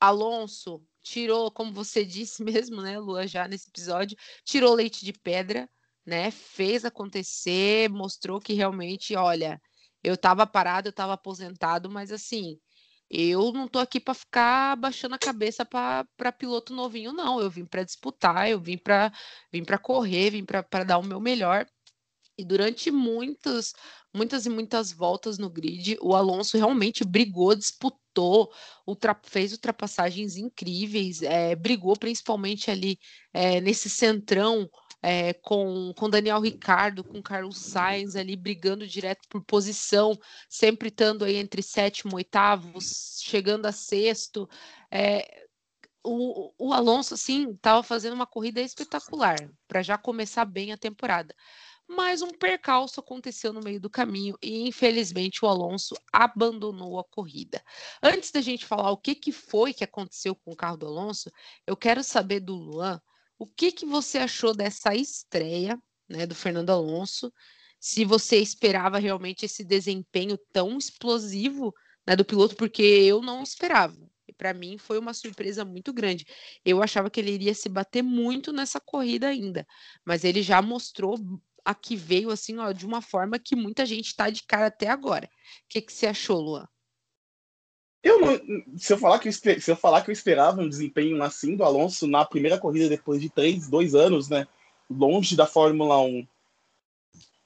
[0.00, 5.68] Alonso tirou, como você disse mesmo, né, Lua, já nesse episódio, tirou leite de pedra,
[6.04, 6.30] né?
[6.30, 9.60] Fez acontecer, mostrou que realmente, olha,
[10.02, 12.58] eu estava parado, eu estava aposentado, mas assim,
[13.10, 17.40] eu não tô aqui para ficar baixando a cabeça para piloto novinho, não.
[17.40, 19.12] Eu vim para disputar, eu vim para
[19.52, 21.66] vim para correr, vim para dar o meu melhor.
[22.36, 23.72] E durante muitas,
[24.12, 28.52] muitas e muitas voltas no grid, o Alonso realmente brigou, disputou,
[28.86, 32.98] ultra, fez ultrapassagens incríveis, é, brigou principalmente ali
[33.32, 34.68] é, nesse centrão
[35.06, 41.26] é, com, com Daniel Ricardo, com Carlos Sainz ali brigando direto por posição, sempre estando
[41.26, 42.78] aí entre sétimo oitavo,
[43.20, 44.48] chegando a sexto.
[44.90, 45.44] É,
[46.02, 49.36] o, o Alonso, assim, estava fazendo uma corrida espetacular
[49.68, 51.34] para já começar bem a temporada
[51.86, 57.62] mas um percalço aconteceu no meio do caminho e infelizmente o Alonso abandonou a corrida.
[58.02, 61.30] Antes da gente falar o que, que foi que aconteceu com o carro do Alonso,
[61.66, 62.98] eu quero saber do Luan
[63.38, 67.32] o que, que você achou dessa estreia né, do Fernando Alonso,
[67.78, 71.74] se você esperava realmente esse desempenho tão explosivo
[72.06, 73.96] né, do piloto, porque eu não esperava.
[74.36, 76.26] Para mim foi uma surpresa muito grande.
[76.64, 79.66] Eu achava que ele iria se bater muito nessa corrida ainda,
[80.04, 81.16] mas ele já mostrou
[81.64, 84.88] a que veio assim, ó, de uma forma que muita gente está de cara até
[84.88, 85.26] agora.
[85.26, 86.68] O que, que você achou, Luan?
[88.04, 88.38] Eu não,
[88.76, 91.64] se eu falar que eu, se eu falar que eu esperava um desempenho assim do
[91.64, 94.46] Alonso na primeira corrida depois de três, dois anos, né,
[94.90, 96.26] longe da Fórmula 1,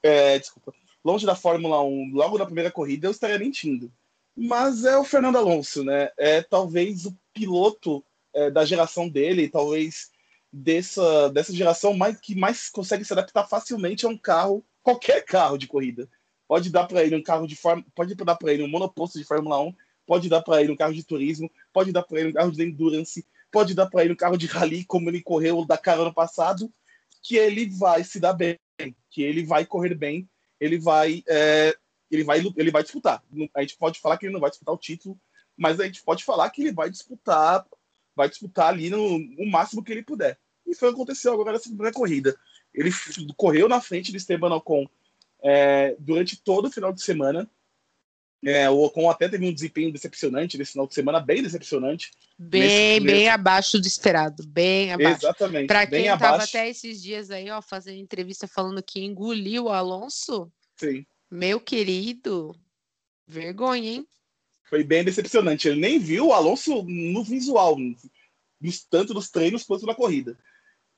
[0.02, 3.90] é, desculpa, longe da Fórmula 1, logo na primeira corrida eu estaria mentindo.
[4.36, 6.10] Mas é o Fernando Alonso, né?
[6.16, 10.10] É talvez o piloto é, da geração dele, talvez
[10.52, 15.56] dessa, dessa geração mais, que mais consegue se adaptar facilmente a um carro, qualquer carro
[15.56, 16.08] de corrida.
[16.48, 19.24] Pode dar para ele um carro de forma, pode dar para ele um monoposto de
[19.24, 19.74] Fórmula 1,
[20.08, 22.62] pode dar para ele um carro de turismo, pode dar para ele um carro de
[22.62, 26.14] endurance, pode dar para ele um carro de rally, como ele correu da cara ano
[26.14, 26.72] passado,
[27.22, 28.58] que ele vai se dar bem,
[29.10, 30.26] que ele vai correr bem,
[30.58, 31.76] ele vai, é,
[32.10, 33.22] ele vai, ele vai disputar.
[33.54, 35.20] A gente pode falar que ele não vai disputar o título,
[35.54, 37.66] mas a gente pode falar que ele vai disputar
[38.18, 40.36] vai disputar ali no, no máximo que ele puder.
[40.66, 42.36] E foi o que aconteceu agora nessa primeira corrida.
[42.74, 42.90] Ele
[43.36, 44.88] correu na frente do Esteban Ocon
[45.40, 47.48] é, durante todo o final de semana.
[48.44, 52.12] É, o Ocon até teve um desempenho decepcionante nesse final de semana, bem decepcionante.
[52.38, 55.24] Bem, bem abaixo do esperado, bem abaixo.
[55.24, 55.66] Exatamente.
[55.66, 60.50] Para quem estava até esses dias aí, ó, fazendo entrevista falando que engoliu o Alonso.
[60.76, 61.04] Sim.
[61.28, 62.54] Meu querido,
[63.26, 64.08] vergonha, hein?
[64.62, 65.66] Foi bem decepcionante.
[65.66, 67.76] Ele nem viu o Alonso no visual,
[68.88, 70.38] tanto nos treinos quanto na corrida.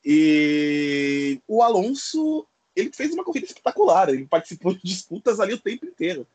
[0.05, 4.09] E o Alonso, ele fez uma corrida espetacular.
[4.11, 6.26] Ele participou de disputas ali o tempo inteiro.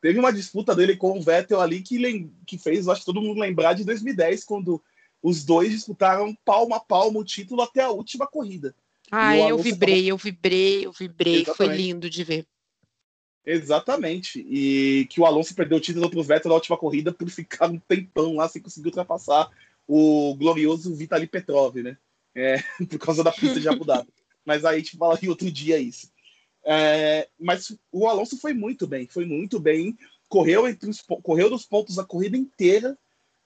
[0.00, 3.40] Teve uma disputa dele com o Vettel ali que, que fez, acho que todo mundo
[3.40, 4.82] lembrar de 2010, quando
[5.22, 8.74] os dois disputaram palmo a palmo o título até a última corrida.
[9.10, 10.08] Ah, eu vibrei, tava...
[10.08, 11.42] eu vibrei, eu vibrei.
[11.42, 11.56] Exatamente.
[11.56, 12.46] Foi lindo de ver.
[13.44, 14.40] Exatamente.
[14.40, 17.70] E que o Alonso perdeu o título para o Vettel na última corrida por ficar
[17.70, 19.48] um tempão lá sem conseguir ultrapassar
[19.86, 21.96] o glorioso Vitaly Petrov, né?
[22.34, 22.56] É,
[22.90, 24.08] por causa da pista de Abu Dhabi.
[24.44, 26.10] Mas aí a gente fala em outro dia isso.
[26.68, 29.96] É, mas o Alonso foi muito bem, foi muito bem.
[30.28, 32.98] Correu, entre os, correu dos pontos a corrida inteira,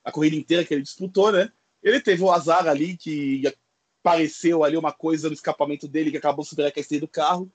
[0.02, 1.52] a corrida inteira que ele disputou, né?
[1.82, 3.42] Ele teve o azar ali que
[4.02, 7.52] apareceu ali uma coisa no escapamento dele que acabou superaquecendo o carro,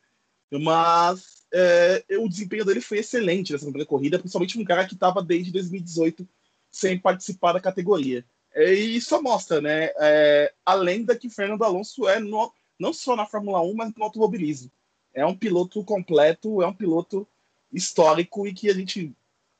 [0.51, 5.23] mas é, o desempenho dele foi excelente nessa primeira corrida, principalmente um cara que estava
[5.23, 6.27] desde 2018
[6.69, 8.23] sem participar da categoria.
[8.53, 13.15] É, e isso mostra, né, é, a lenda que Fernando Alonso é no, não só
[13.15, 14.71] na Fórmula 1, mas no automobilismo.
[15.15, 17.27] É um piloto completo, é um piloto
[17.71, 19.15] histórico e que a gente.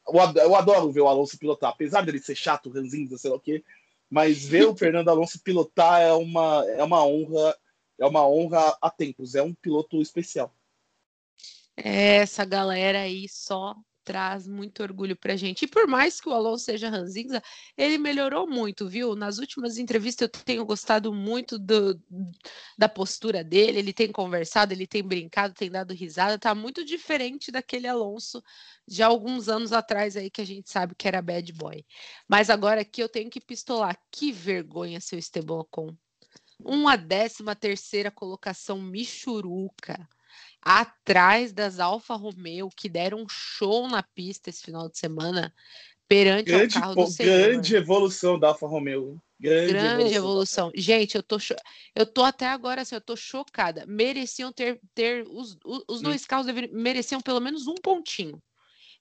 [0.08, 3.64] Eu adoro ver o Alonso pilotar, apesar dele ser chato, ranzinho, sei lá o quê,
[4.08, 7.58] mas ver o Fernando Alonso pilotar é uma, é uma honra,
[7.98, 10.54] é uma honra a tempos, é um piloto especial.
[11.76, 15.66] Essa galera aí só traz muito orgulho pra gente.
[15.66, 17.42] E por mais que o Alonso seja ranzinza,
[17.76, 19.16] ele melhorou muito, viu?
[19.16, 22.00] Nas últimas entrevistas eu tenho gostado muito do,
[22.78, 27.52] da postura dele, ele tem conversado, ele tem brincado, tem dado risada, tá muito diferente
[27.52, 28.44] daquele Alonso
[28.88, 31.84] de alguns anos atrás aí que a gente sabe que era bad boy.
[32.28, 34.00] Mas agora aqui eu tenho que pistolar.
[34.12, 35.96] Que vergonha, seu Esteban Ocon.
[36.60, 40.08] Uma décima terceira colocação Michuruca
[40.62, 45.54] atrás das Alfa Romeo, que deram um show na pista esse final de semana,
[46.08, 47.50] perante o carro do Senhor.
[47.50, 49.22] Grande evolução da Alfa Romeo.
[49.40, 50.16] Grande, grande evolução.
[50.16, 50.72] evolução.
[50.76, 51.38] Gente, eu tô,
[51.94, 53.86] eu tô até agora assim, eu tô chocada.
[53.86, 56.26] Mereciam ter, ter os, os dois hum.
[56.28, 58.42] carros deveriam, mereciam pelo menos um pontinho.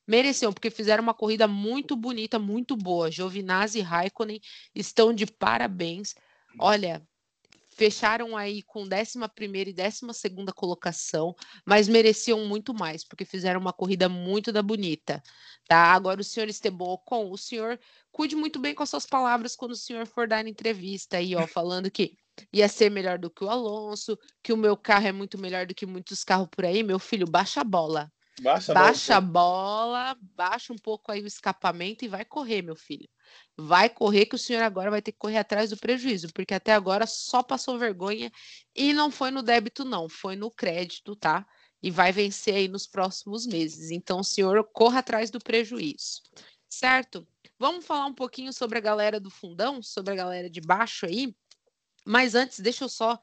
[0.06, 3.10] Mereciam, porque fizeram uma corrida muito bonita, muito boa.
[3.10, 4.40] Giovinazzi e Raikkonen
[4.74, 6.14] estão de parabéns.
[6.58, 7.02] Olha,
[7.74, 9.18] fecharam aí com 11
[9.68, 11.34] e 12 colocação,
[11.66, 15.22] mas mereciam muito mais, porque fizeram uma corrida muito da bonita.
[15.66, 15.92] Tá?
[15.92, 17.78] Agora, o senhor Esteban Ocon, o senhor
[18.12, 21.46] cuide muito bem com as suas palavras quando o senhor for dar entrevista aí, ó,
[21.46, 22.16] falando que
[22.52, 25.74] ia ser melhor do que o Alonso, que o meu carro é muito melhor do
[25.74, 26.82] que muitos carros por aí.
[26.82, 28.12] Meu filho, baixa a bola.
[28.40, 33.08] Baixa, baixa a bola, baixa um pouco aí o escapamento e vai correr, meu filho.
[33.56, 36.72] Vai correr que o senhor agora vai ter que correr atrás do prejuízo, porque até
[36.72, 38.32] agora só passou vergonha
[38.74, 41.46] e não foi no débito, não, foi no crédito, tá?
[41.80, 43.90] E vai vencer aí nos próximos meses.
[43.90, 46.22] Então, o senhor corra atrás do prejuízo,
[46.68, 47.26] certo?
[47.56, 51.34] Vamos falar um pouquinho sobre a galera do fundão, sobre a galera de baixo aí.
[52.04, 53.18] Mas antes, deixa eu só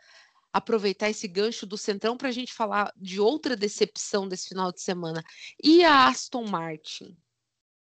[0.54, 4.82] aproveitar esse gancho do Centrão para a gente falar de outra decepção desse final de
[4.82, 5.24] semana.
[5.64, 7.18] E a Aston Martin?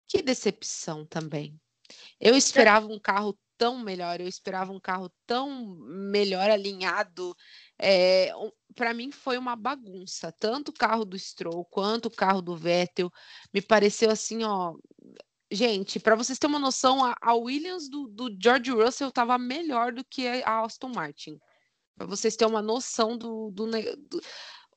[0.08, 1.60] Que decepção também.
[2.20, 7.36] Eu esperava um carro tão melhor, eu esperava um carro tão melhor alinhado.
[7.80, 8.32] É,
[8.76, 13.12] para mim foi uma bagunça, tanto o carro do Stroll quanto o carro do Vettel.
[13.54, 14.76] Me pareceu assim, ó.
[15.50, 20.04] Gente, para vocês terem uma noção, a, Williams do, do George Russell estava melhor do
[20.04, 21.40] que a Aston Martin.
[21.98, 24.22] Para vocês terem uma noção do, do, do...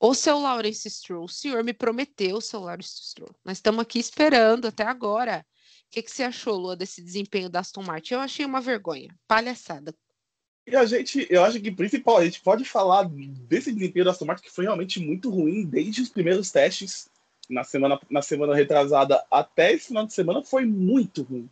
[0.00, 3.34] O seu Lawrence Stroll, o senhor me prometeu o seu Lawrence Stroll.
[3.44, 5.44] Nós estamos aqui esperando até agora.
[5.88, 8.14] O que, que você achou, Lua, desse desempenho da Aston Martin?
[8.14, 9.14] Eu achei uma vergonha.
[9.28, 9.94] Palhaçada.
[10.66, 14.24] E a gente, eu acho que principal, a gente pode falar desse desempenho da Aston
[14.24, 17.10] Martin que foi realmente muito ruim desde os primeiros testes
[17.50, 21.50] na semana, na semana retrasada até esse final de semana foi muito ruim.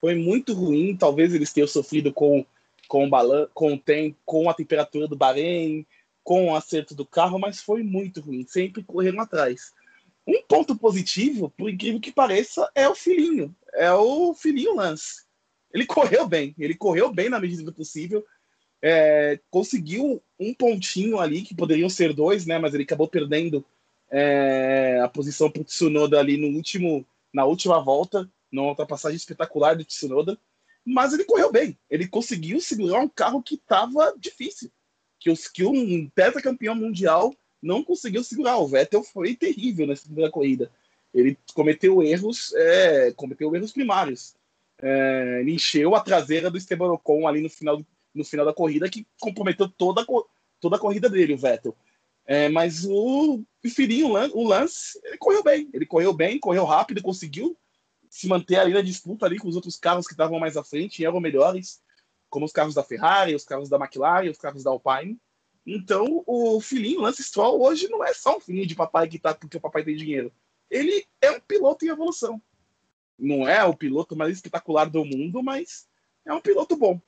[0.00, 0.96] Foi muito ruim.
[0.96, 2.46] Talvez eles tenham sofrido com
[2.90, 5.86] com o balan com o tempo, com a temperatura do Bahrein,
[6.24, 9.72] com o acerto do carro, mas foi muito ruim, sempre correndo atrás.
[10.26, 15.22] Um ponto positivo, por incrível que pareça, é o filhinho, é o filhinho Lance.
[15.72, 18.26] Ele correu bem, ele correu bem na medida do possível,
[18.82, 23.64] é, conseguiu um pontinho ali, que poderiam ser dois, né, mas ele acabou perdendo
[24.10, 29.76] é, a posição para o Tsunoda ali no último, na última volta, numa ultrapassagem espetacular
[29.76, 30.36] do Tsunoda
[30.84, 31.78] mas ele correu bem.
[31.88, 34.70] Ele conseguiu segurar um carro que estava difícil,
[35.18, 36.10] que, os, que um
[36.74, 38.58] mundial não conseguiu segurar.
[38.58, 40.70] O Vettel foi terrível nessa primeira corrida.
[41.12, 44.34] Ele cometeu erros, é, cometeu erros primários.
[44.80, 48.88] É, ele encheu a traseira do Esteban Ocon ali no final, no final da corrida,
[48.88, 50.06] que comprometeu toda,
[50.60, 51.76] toda a corrida dele, o Vettel.
[52.24, 53.42] É, mas o
[53.74, 55.68] filhinho, o Lance, ele correu bem.
[55.74, 57.56] Ele correu bem, correu rápido, conseguiu
[58.10, 60.98] se manter ali na disputa ali com os outros carros que estavam mais à frente
[60.98, 61.80] e eram melhores,
[62.28, 65.16] como os carros da Ferrari, os carros da McLaren, os carros da Alpine.
[65.64, 69.32] Então, o filhinho Lance Stroll hoje não é só um filhinho de papai que tá
[69.32, 70.32] porque o papai tem dinheiro.
[70.68, 72.42] Ele é um piloto em evolução.
[73.16, 75.88] Não é o piloto mais espetacular do mundo, mas
[76.24, 77.00] é um piloto bom.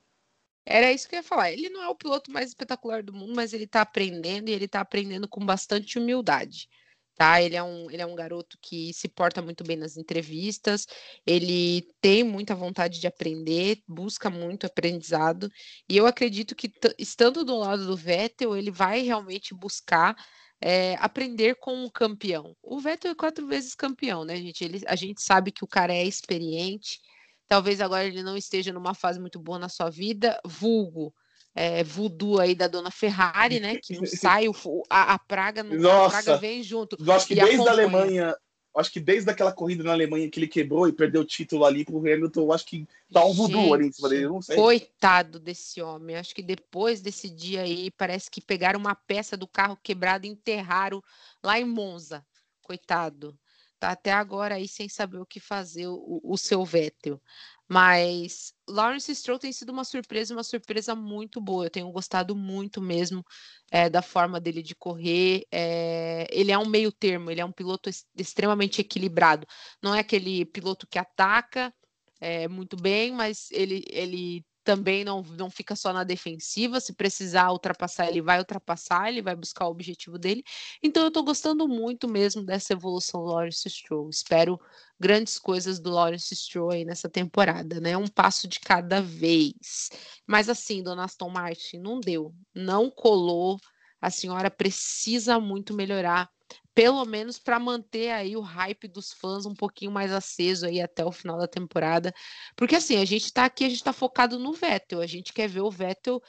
[0.65, 1.51] Era isso que eu ia falar.
[1.51, 4.69] Ele não é o piloto mais espetacular do mundo, mas ele tá aprendendo e ele
[4.69, 6.69] tá aprendendo com bastante humildade
[7.17, 7.41] tá?
[7.43, 10.87] Ele é um, ele é um garoto que se porta muito bem nas entrevistas,
[11.27, 15.51] ele tem muita vontade de aprender, busca muito aprendizado,
[15.89, 20.17] e eu acredito que estando do lado do Vettel, ele vai realmente buscar
[20.61, 22.57] é, aprender com um campeão.
[22.63, 24.65] O Vettel é quatro vezes campeão, né, gente?
[24.65, 27.01] Ele, a gente sabe que o cara é experiente,
[27.49, 31.13] talvez agora ele não esteja numa fase muito boa na sua vida, vulgo
[31.55, 33.77] é, voodoo aí da dona Ferrari, né?
[33.77, 34.55] Que não sai, o,
[34.89, 36.97] a, a praga não Nossa, a praga vem junto.
[36.99, 37.71] Eu acho que desde acompanha.
[37.71, 38.37] a Alemanha,
[38.77, 41.85] acho que desde aquela corrida na Alemanha que ele quebrou e perdeu o título ali
[41.85, 44.57] pro Hamilton, acho que tá um voodoo ali em cima dele, não sei.
[44.57, 46.17] Coitado desse homem.
[46.17, 50.31] Acho que depois desse dia aí, parece que pegaram uma peça do carro quebrado e
[50.31, 51.03] enterraram
[51.43, 52.25] lá em Monza.
[52.63, 53.39] Coitado.
[53.83, 57.21] Tá até agora aí sem saber o que fazer o, o seu Vettel.
[57.69, 61.65] Mas Lawrence Stroll tem sido uma surpresa, uma surpresa muito boa.
[61.67, 63.25] Eu tenho gostado muito mesmo
[63.73, 65.43] é, da forma dele de correr.
[65.51, 69.49] É, ele é um meio termo, ele é um piloto extremamente equilibrado.
[69.83, 71.75] Não é aquele piloto que ataca
[72.21, 76.81] é, muito bem, mas ele, ele também não, não fica só na defensiva.
[76.81, 80.45] Se precisar ultrapassar, ele vai ultrapassar, ele vai buscar o objetivo dele.
[80.83, 84.09] Então, eu estou gostando muito mesmo dessa evolução do Lawrence Stroll.
[84.11, 84.61] Espero
[84.99, 87.97] grandes coisas do Lawrence Stroll aí nessa temporada, né?
[87.97, 89.91] Um passo de cada vez.
[90.27, 93.59] Mas assim, dona Aston Martin, não deu, não colou.
[94.01, 96.29] A senhora precisa muito melhorar
[96.75, 101.05] pelo menos para manter aí o hype dos fãs um pouquinho mais aceso aí até
[101.05, 102.13] o final da temporada.
[102.57, 105.49] Porque assim, a gente está aqui, a gente está focado no Vettel, a gente quer
[105.49, 106.23] ver o Vettel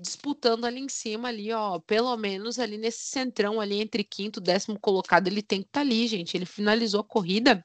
[0.00, 4.42] disputando ali em cima ali, ó, pelo menos ali nesse centrão ali entre quinto e
[4.42, 6.36] décimo colocado, ele tem que estar tá ali, gente.
[6.36, 7.62] Ele finalizou a corrida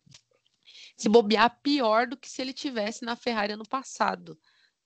[0.97, 4.37] se bobear pior do que se ele tivesse na Ferrari ano passado,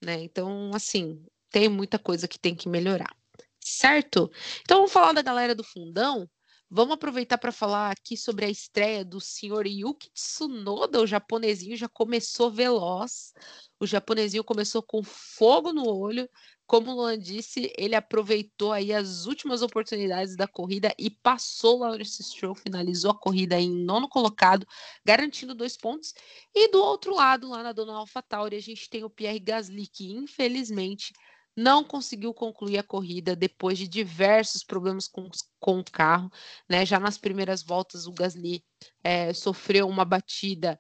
[0.01, 0.21] né?
[0.21, 3.15] Então, assim, tem muita coisa que tem que melhorar.
[3.63, 4.32] Certo?
[4.61, 6.27] Então vamos falar da galera do fundão.
[6.74, 11.89] Vamos aproveitar para falar aqui sobre a estreia do senhor Yuki Tsunoda, o japonesinho já
[11.89, 13.34] começou veloz,
[13.78, 16.30] o japonesinho começou com fogo no olho,
[16.65, 21.80] como o Luan disse, ele aproveitou aí as últimas oportunidades da corrida e passou o
[21.80, 24.65] Lawrence Stroll, finalizou a corrida em nono colocado,
[25.03, 26.13] garantindo dois pontos.
[26.55, 30.13] E do outro lado, lá na Dona AlphaTauri, a gente tem o Pierre Gasly, que
[30.13, 31.11] infelizmente
[31.56, 35.30] não conseguiu concluir a corrida depois de diversos problemas com,
[35.60, 36.32] com o carro.
[36.70, 36.86] Né?
[36.86, 38.64] Já nas primeiras voltas, o Gasly
[39.04, 40.80] é, sofreu uma batida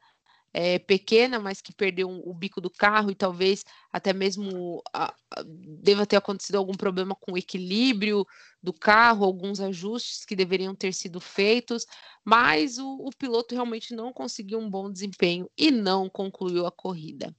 [0.53, 5.13] é, pequena, mas que perdeu um, o bico do carro e talvez até mesmo a,
[5.31, 8.25] a, deva ter acontecido algum problema com o equilíbrio
[8.61, 11.85] do carro, alguns ajustes que deveriam ter sido feitos,
[12.23, 17.33] mas o, o piloto realmente não conseguiu um bom desempenho e não concluiu a corrida.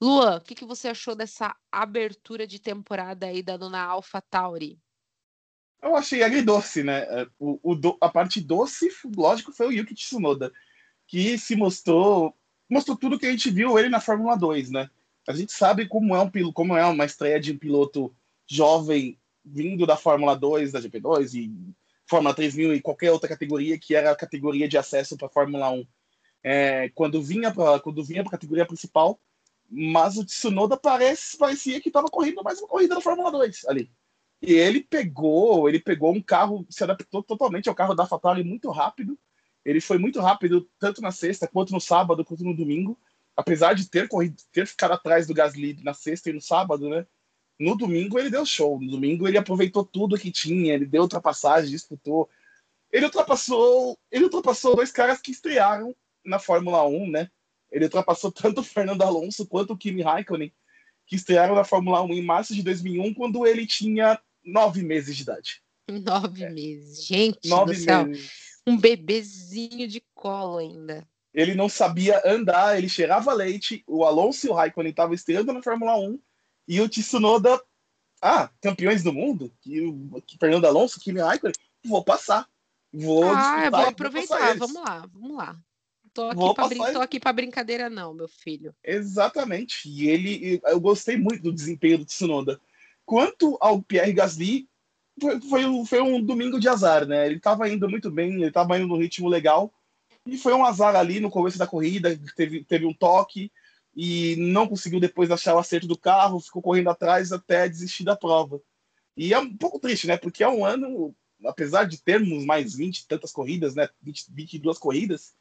[0.00, 4.78] Luan, o que, que você achou dessa abertura de temporada aí da dona Alpha Tauri?
[5.82, 7.00] Eu achei agridoce, né?
[7.02, 10.52] É, o, o, a parte doce, lógico, foi o Yuki Tsunoda,
[11.06, 12.34] que se mostrou
[12.68, 14.90] mostrou tudo que a gente viu ele na Fórmula 2, né?
[15.26, 18.14] A gente sabe como é, um, como é uma estreia de um piloto
[18.48, 21.74] jovem vindo da Fórmula 2, da GP2 e
[22.08, 25.70] Fórmula 3000 e qualquer outra categoria que era a categoria de acesso para a Fórmula
[25.70, 25.86] 1.
[26.42, 29.18] É, quando vinha para quando vinha para a categoria principal,
[29.70, 33.90] mas o Tsunoda parece, parecia que estava correndo mais uma corrida da Fórmula 2 ali.
[34.42, 38.70] E ele pegou, ele pegou um carro, se adaptou totalmente ao carro da AlphaTauri muito
[38.70, 39.18] rápido
[39.66, 42.96] ele foi muito rápido, tanto na sexta, quanto no sábado, quanto no domingo.
[43.36, 47.04] Apesar de ter corrido, ter ficado atrás do Gasly na sexta e no sábado, né?
[47.58, 48.80] No domingo ele deu show.
[48.80, 52.30] No domingo ele aproveitou tudo que tinha, ele deu ultrapassagem, disputou.
[52.92, 57.28] Ele ultrapassou, ele ultrapassou dois caras que estrearam na Fórmula 1, né?
[57.70, 60.52] Ele ultrapassou tanto o Fernando Alonso quanto o Kimi Raikkonen,
[61.06, 65.22] que estrearam na Fórmula 1 em março de 2001, quando ele tinha nove meses de
[65.22, 65.62] idade.
[65.88, 66.50] Nove é.
[66.50, 68.06] meses, gente nove do céu.
[68.06, 71.06] Meses um bebezinho de colo ainda.
[71.32, 73.84] Ele não sabia andar, ele cheirava leite.
[73.86, 76.18] O Alonso e o Raikkonen estavam estreando na Fórmula 1
[76.66, 77.62] e o Tsunoda,
[78.20, 79.80] ah, campeões do mundo, que,
[80.26, 81.54] que Fernando Alonso, Kimi Raikkonen,
[81.84, 82.48] vou passar.
[82.92, 85.56] Vou ah, vou aproveitar, vamos lá, vamos lá.
[86.16, 88.74] Tô aqui, para brin tô aqui pra brincadeira, não, meu filho.
[88.82, 89.86] Exatamente.
[89.86, 92.58] E ele, eu gostei muito do desempenho do Tsunoda.
[93.04, 94.66] Quanto ao Pierre Gasly,
[95.20, 97.26] foi, foi, foi um domingo de azar, né?
[97.26, 99.70] Ele estava indo muito bem, ele estava indo num ritmo legal.
[100.26, 103.52] E foi um azar ali no começo da corrida, teve, teve um toque
[103.94, 108.16] e não conseguiu depois achar o acerto do carro, ficou correndo atrás até desistir da
[108.16, 108.60] prova.
[109.16, 110.16] E é um pouco triste, né?
[110.16, 111.14] Porque é um ano,
[111.44, 113.88] apesar de termos mais 20 e tantas corridas, né?
[114.02, 115.34] 20, 22 corridas,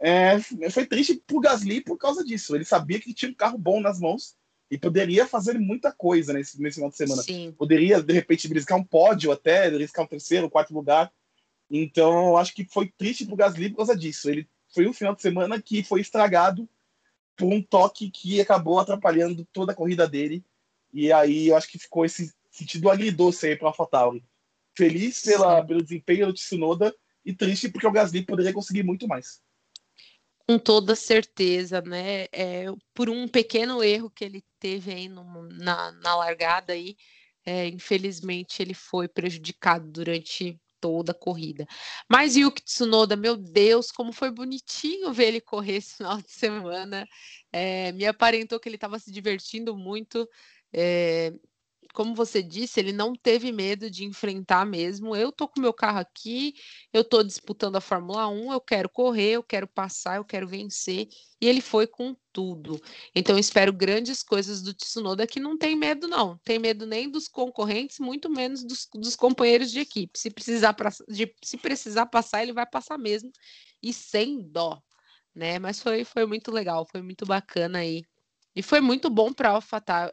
[0.00, 0.38] é,
[0.70, 2.54] foi triste pro Gasly por causa disso.
[2.54, 4.36] Ele sabia que tinha um carro bom nas mãos
[4.70, 7.22] e poderia fazer muita coisa nesse, nesse final de semana.
[7.22, 7.54] Sim.
[7.56, 11.12] Poderia, de repente, briscar um pódio até, briscar um terceiro, quarto lugar.
[11.70, 14.28] Então, eu acho que foi triste pro Gasly por causa disso.
[14.28, 16.68] Ele foi um final de semana que foi estragado
[17.36, 20.44] por um toque que acabou atrapalhando toda a corrida dele.
[20.92, 24.24] E aí eu acho que ficou esse sentido agridoce aí para AlphaTauri.
[24.76, 29.40] Feliz pela, pelo desempenho do Tsunoda e triste porque o Gasly poderia conseguir muito mais
[30.48, 32.24] com toda certeza, né?
[32.32, 36.96] É, por um pequeno erro que ele teve aí no, na, na largada aí,
[37.44, 41.66] é, infelizmente ele foi prejudicado durante toda a corrida.
[42.10, 47.06] Mas Yuki Tsunoda, meu Deus, como foi bonitinho ver ele correr esse final de semana.
[47.52, 50.28] É, me aparentou que ele estava se divertindo muito.
[50.72, 51.32] É,
[51.94, 55.14] como você disse, ele não teve medo de enfrentar mesmo.
[55.14, 56.54] Eu tô com meu carro aqui,
[56.92, 61.06] eu tô disputando a Fórmula 1, eu quero correr, eu quero passar, eu quero vencer.
[61.40, 62.80] E ele foi com tudo.
[63.14, 66.36] Então, espero grandes coisas do Tsunoda que não tem medo, não.
[66.38, 70.18] Tem medo nem dos concorrentes, muito menos dos, dos companheiros de equipe.
[70.18, 70.74] Se precisar,
[71.08, 73.30] de, se precisar passar, ele vai passar mesmo.
[73.80, 74.82] E sem dó.
[75.32, 75.60] Né?
[75.60, 78.02] Mas foi, foi muito legal, foi muito bacana aí.
[78.56, 80.12] E foi muito bom para a AlphaTauri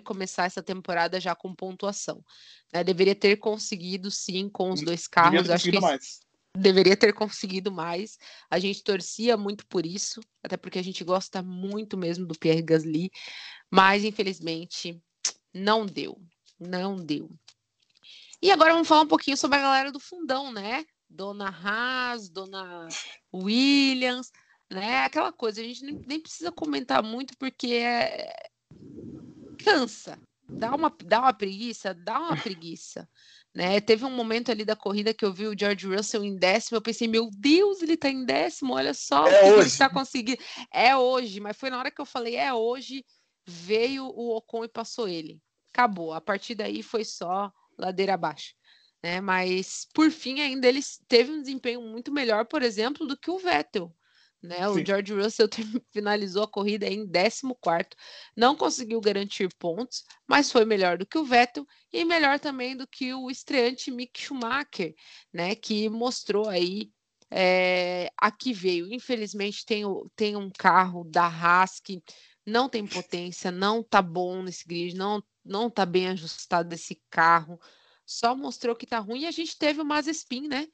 [0.00, 2.24] começar essa temporada já com pontuação.
[2.72, 2.84] Né?
[2.84, 5.50] Deveria ter conseguido, sim, com os dois carros.
[5.50, 6.20] Acho que mais.
[6.56, 8.18] deveria ter conseguido mais.
[8.50, 12.62] A gente torcia muito por isso, até porque a gente gosta muito mesmo do Pierre
[12.62, 13.10] Gasly,
[13.70, 15.00] mas infelizmente
[15.52, 16.20] não deu.
[16.58, 17.30] Não deu.
[18.40, 20.84] E agora vamos falar um pouquinho sobre a galera do fundão, né?
[21.08, 22.88] Dona Haas, Dona
[23.32, 24.30] Williams,
[24.70, 25.04] né?
[25.04, 28.32] Aquela coisa, a gente nem precisa comentar muito porque é,
[29.62, 33.08] cansa, dá uma, dá uma preguiça, dá uma preguiça.
[33.54, 33.80] Né?
[33.80, 36.82] Teve um momento ali da corrida que eu vi o George Russell em décimo, eu
[36.82, 40.42] pensei, meu Deus, ele tá em décimo, olha só é o que ele está conseguindo.
[40.72, 43.04] É hoje, mas foi na hora que eu falei, é hoje,
[43.46, 45.40] veio o Ocon e passou ele.
[45.72, 46.12] Acabou.
[46.12, 48.54] A partir daí foi só ladeira abaixo.
[49.02, 49.20] Né?
[49.20, 53.38] Mas por fim, ainda ele teve um desempenho muito melhor, por exemplo, do que o
[53.38, 53.94] Vettel.
[54.42, 54.68] Né?
[54.68, 55.48] O George Russell
[55.92, 57.42] finalizou a corrida em 14,
[58.36, 62.86] não conseguiu garantir pontos, mas foi melhor do que o Vettel e melhor também do
[62.86, 64.94] que o estreante Mick Schumacher,
[65.32, 65.54] né?
[65.54, 66.90] que mostrou aí
[67.30, 68.92] é, a que veio.
[68.92, 69.84] Infelizmente, tem,
[70.16, 72.02] tem um carro da Haas que
[72.44, 77.60] não tem potência, não tá bom nesse grid, não, não tá bem ajustado esse carro,
[78.04, 79.20] só mostrou que tá ruim.
[79.20, 80.66] E a gente teve o Mazespin, né?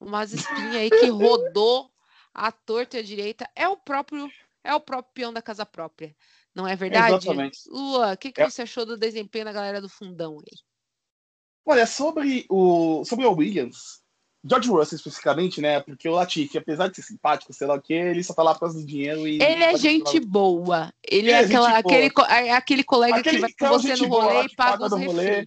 [0.00, 1.92] O Mazespin aí que rodou
[2.34, 3.48] a torta e a direita.
[3.54, 4.30] É o próprio
[4.62, 6.14] é o próprio peão da casa própria.
[6.54, 7.14] Não é verdade?
[7.14, 7.58] Exatamente.
[7.68, 8.48] Lua, o que, que é.
[8.48, 10.58] você achou do desempenho da galera do fundão aí?
[11.64, 14.00] Olha, sobre o, sobre o Williams,
[14.44, 15.80] George Russell especificamente, né?
[15.80, 18.54] Porque o Latifi, apesar de ser simpático, sei lá o que, ele só tá lá
[18.54, 19.40] por causa do dinheiro e.
[19.40, 20.92] Ele é gente boa.
[21.02, 24.44] Ele, é, é aquela, aquele, é aquele colega aquele, que vai com você no rolê
[24.44, 25.46] e paga os rolê.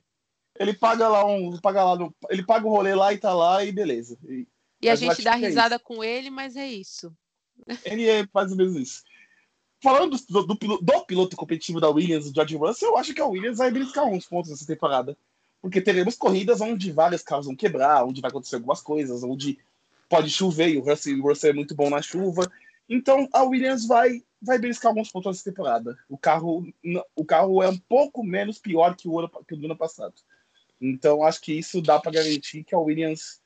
[0.59, 1.59] Ele paga lá um.
[1.59, 4.17] Paga lá no, ele paga o rolê lá e tá lá e beleza.
[4.23, 4.47] E,
[4.83, 7.15] e a gente dá é risada é com ele, mas é isso.
[7.85, 9.03] Ele é, faz o mesmo isso.
[9.81, 13.25] Falando do, do, do, piloto competitivo da Williams, o George Russell, eu acho que a
[13.25, 15.17] Williams vai beliscar uns pontos nessa temporada
[15.63, 19.57] porque teremos corridas onde vários carros vão quebrar, onde vai acontecer algumas coisas, onde
[20.09, 22.51] pode chover, e o Russell, o Russell é muito bom na chuva.
[22.89, 25.97] Então a Williams vai vai beliscar alguns pontos nessa temporada.
[26.09, 26.67] O carro,
[27.15, 30.13] o carro é um pouco menos pior que o ano, que o do ano passado.
[30.81, 33.39] Então acho que isso dá para garantir que a Williams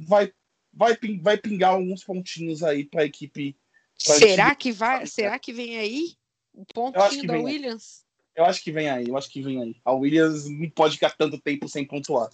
[0.00, 0.32] vai
[0.76, 3.56] vai, vai pingar alguns pontinhos aí para a equipe.
[3.96, 4.56] Será equipe...
[4.56, 5.06] que vai?
[5.06, 6.14] Será que vem aí
[6.52, 8.04] o pontinho da Williams?
[8.36, 9.76] Eu acho que vem aí, eu acho que vem aí.
[9.84, 12.30] A Williams não pode ficar tanto tempo sem pontuar.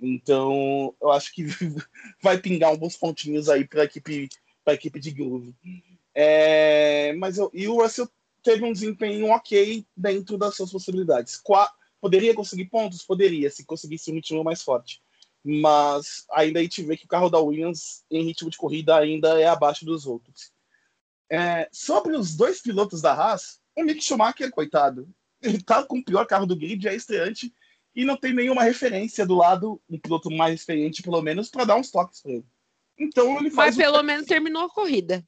[0.00, 1.44] Então, eu acho que
[2.20, 4.28] vai pingar alguns pontinhos aí para a equipe,
[4.64, 5.54] pra equipe de Groove.
[6.14, 8.08] É, mas eu, e o Russell
[8.42, 11.36] teve um desempenho ok dentro das suas possibilidades.
[11.36, 11.70] Qua,
[12.00, 13.02] poderia conseguir pontos?
[13.02, 15.00] Poderia, se conseguisse um ritmo mais forte.
[15.48, 19.40] Mas ainda a gente vê que o carro da Williams, em ritmo de corrida, ainda
[19.40, 20.50] é abaixo dos outros.
[21.30, 25.08] É, sobre os dois pilotos da Haas, o Mick Schumacher, coitado,
[25.40, 27.54] ele tá com o pior carro do grid, é estreante,
[27.94, 31.76] e não tem nenhuma referência do lado, um piloto mais experiente, pelo menos, para dar
[31.76, 32.46] uns toques para ele.
[32.98, 33.76] Então ele faz.
[33.76, 34.02] Mas pelo o...
[34.02, 35.24] menos terminou a corrida.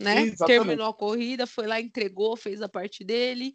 [0.00, 0.22] Né?
[0.22, 0.46] Exatamente.
[0.46, 3.54] Terminou a corrida, foi lá, entregou, fez a parte dele,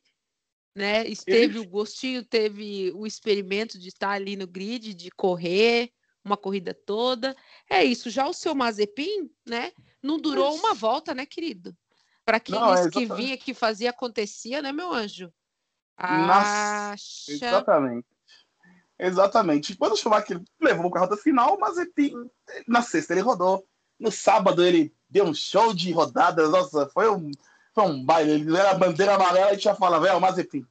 [0.74, 1.06] né?
[1.06, 1.60] Esteve ele...
[1.60, 5.92] o gostinho, teve o experimento de estar ali no grid, de correr
[6.26, 7.36] uma corrida toda.
[7.70, 8.10] É isso.
[8.10, 9.72] Já o seu Mazepin, né?
[10.02, 11.76] Não durou uma volta, né, querido?
[12.26, 15.32] Para quem não, é que vinha, que fazia, acontecia, né, meu anjo?
[15.96, 17.32] Acha...
[17.32, 18.08] Exatamente.
[18.98, 19.76] Exatamente.
[19.76, 22.14] Quando o Schumacher levou o carro até o final, o Mazepin,
[22.68, 23.66] na sexta ele rodou.
[24.00, 26.50] No sábado ele deu um show de rodadas.
[26.50, 27.30] Nossa, foi um,
[27.74, 28.32] foi um baile.
[28.32, 30.66] Ele era a bandeira amarela e já falava, é o Mazepin.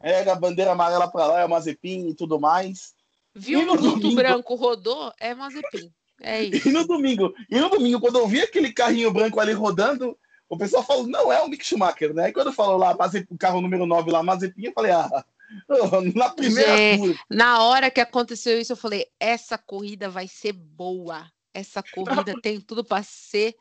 [0.00, 2.95] Era a bandeira amarela para lá, é o Mazepin e tudo mais.
[3.36, 4.14] Viu o domingo...
[4.14, 5.92] branco rodou, é Mazepin.
[6.22, 6.68] É isso.
[6.68, 10.18] E no domingo, e no domingo, quando eu vi aquele carrinho branco ali rodando,
[10.48, 12.30] o pessoal falou, não é o Mick Schumacher, né?
[12.30, 12.96] E quando falou lá,
[13.28, 15.24] o carro número 9 lá, Mazepin, eu falei, ah,
[16.14, 17.20] na primeira curva.
[17.28, 21.30] Na hora que aconteceu isso, eu falei, essa corrida vai ser boa.
[21.52, 23.54] Essa corrida tem tudo para ser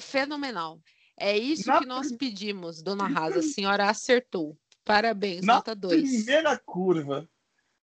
[0.00, 0.80] fenomenal.
[1.16, 3.38] É isso na que nós pedimos, dona Rasa.
[3.38, 4.56] A senhora acertou.
[4.84, 6.24] Parabéns, na nota 2.
[6.24, 7.28] Primeira curva.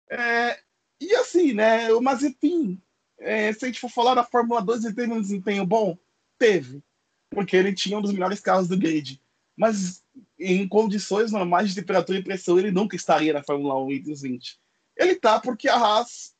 [0.10, 0.60] É,
[1.02, 1.92] e assim, né?
[1.94, 2.82] O Mazepin,
[3.20, 5.98] é, se a gente for falar da Fórmula 2, ele teve um desempenho bom?
[6.38, 6.84] Teve
[7.32, 9.20] porque ele tinha um dos melhores carros do grid.
[9.58, 10.04] Mas
[10.38, 14.22] em condições normais de temperatura e pressão, ele nunca estaria na Fórmula 1 entre os
[14.22, 14.60] 20.
[14.98, 16.36] Ele tá porque a Haas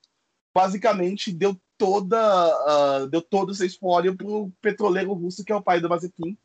[0.54, 5.64] basicamente deu toda uh, deu todo o seu espólio pro petroleiro russo que é o
[5.64, 6.38] pai do Mazepin,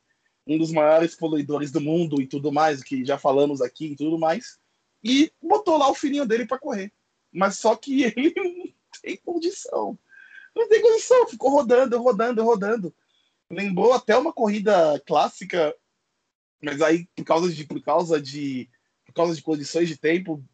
[0.46, 4.16] um dos maiores poluidores do mundo e tudo mais, que já falamos aqui e tudo
[4.18, 4.58] mais,
[5.02, 6.92] e botou lá o filhinho dele para correr.
[7.36, 8.72] Mas só que ele não
[9.02, 9.98] tem condição.
[10.54, 12.94] Não tem condição, ficou rodando, rodando, rodando
[13.50, 15.74] lembrou até uma corrida clássica,
[16.60, 18.68] mas aí por causa de por causa de
[19.06, 20.44] por causa de condições de tempo,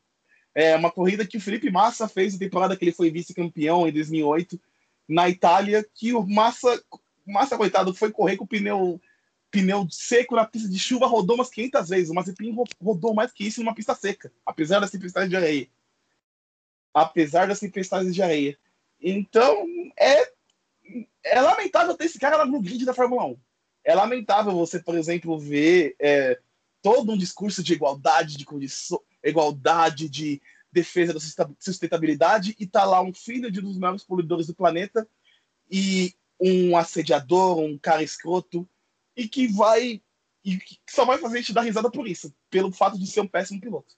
[0.55, 3.93] é uma corrida que o Felipe Massa fez na temporada que ele foi vice-campeão em
[3.93, 4.61] 2008
[5.09, 6.83] na Itália, que o Massa
[7.27, 9.01] Massa coitado foi correr com o pneu
[9.51, 12.11] pneu seco na pista de chuva, rodou umas 500 vezes.
[12.11, 15.69] O Mazepin rodou mais que isso numa pista seca, apesar das tempestades de areia.
[16.95, 18.59] Apesar das tempestades de areia.
[19.01, 19.67] Então,
[19.99, 20.33] é
[21.25, 23.37] é lamentável ter esse cara no grid da Fórmula 1.
[23.85, 26.39] É lamentável você, por exemplo, ver é,
[26.81, 28.47] todo um discurso de igualdade, de
[29.23, 30.41] igualdade, de
[30.71, 31.21] defesa da
[31.59, 35.07] sustentabilidade e tá lá um filho de um dos maiores poluidores do planeta
[35.71, 38.69] e um assediador, um cara escroto
[39.17, 40.03] e que vai
[40.45, 43.21] e que só vai fazer a gente dar risada por isso, pelo fato de ser
[43.21, 43.95] um péssimo piloto.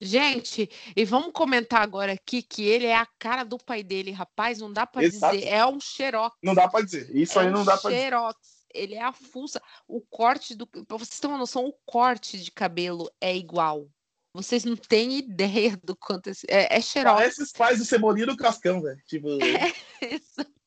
[0.00, 4.58] Gente, e vamos comentar agora aqui que ele é a cara do pai dele, rapaz,
[4.58, 6.36] não dá para dizer, é um xerox.
[6.42, 8.02] Não dá para dizer, isso é aí não um dá para dizer.
[8.02, 8.38] Xerox.
[8.72, 9.60] ele é a fuça.
[9.88, 10.66] O corte do.
[10.66, 13.88] Pra vocês terem uma noção, o corte de cabelo é igual.
[14.32, 16.28] Vocês não têm ideia do quanto.
[16.28, 16.46] Esse...
[16.48, 17.16] É, é xerox.
[17.18, 19.00] Parece os pais do Cebolinha do Cascão, velho.
[19.06, 19.28] Tipo...
[20.00, 20.16] É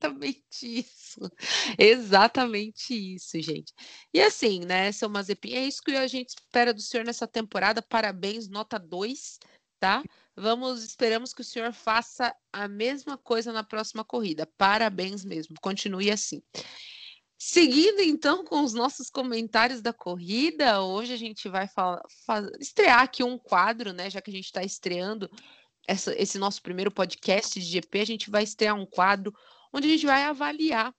[0.02, 1.20] exatamente isso.
[1.78, 3.74] Exatamente isso, gente.
[4.14, 7.82] E assim, né, seu Mazepin, é isso que a gente espera do senhor nessa temporada.
[7.82, 9.40] Parabéns, nota 2,
[9.80, 10.04] tá?
[10.36, 14.48] Vamos, esperamos que o senhor faça a mesma coisa na próxima corrida.
[14.58, 15.56] Parabéns mesmo.
[15.62, 16.42] Continue assim.
[17.38, 22.04] Seguindo então com os nossos comentários da corrida, hoje a gente vai falar,
[22.60, 24.10] estrear aqui um quadro, né?
[24.10, 25.30] Já que a gente está estreando
[25.88, 29.34] essa, esse nosso primeiro podcast de GP, a gente vai estrear um quadro
[29.74, 30.94] onde a gente vai avaliar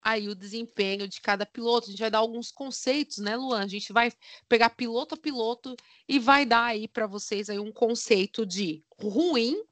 [0.00, 1.88] aí o desempenho de cada piloto.
[1.88, 3.62] A gente vai dar alguns conceitos, né, Luan?
[3.62, 4.12] A gente vai
[4.48, 5.76] pegar piloto a piloto
[6.08, 9.62] e vai dar aí para vocês aí um conceito de ruim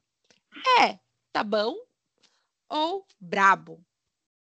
[0.79, 0.99] é,
[1.31, 1.75] tá bom,
[2.69, 3.83] ou brabo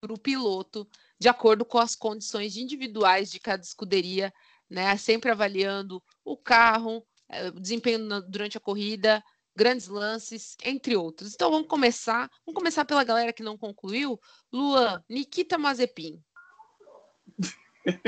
[0.00, 4.32] para o piloto de acordo com as condições individuais de cada escuderia,
[4.68, 4.96] né?
[4.96, 9.22] Sempre avaliando o carro, eh, o desempenho durante a corrida,
[9.60, 11.34] grandes lances, entre outros.
[11.34, 12.30] Então vamos começar.
[12.46, 14.18] Vamos começar pela galera que não concluiu.
[14.50, 16.18] Luan, Nikita Mazepin.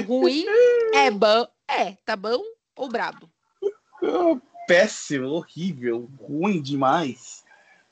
[0.06, 0.46] Ruim
[0.96, 2.42] é bom, é, tá bom
[2.74, 3.30] ou brabo?
[4.66, 7.44] Péssimo, horrível, ruim demais.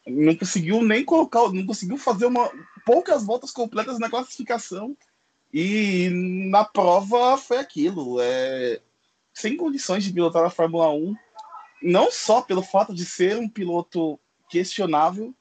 [0.06, 2.50] Não conseguiu nem colocar, não conseguiu fazer uma
[2.86, 4.96] poucas voltas completas na classificação.
[5.52, 6.08] E
[6.48, 8.22] na prova foi aquilo.
[8.22, 8.80] É,
[9.34, 11.14] sem condições de pilotar a Fórmula 1,
[11.82, 14.18] não só pelo fato de ser um piloto
[14.48, 15.34] questionável,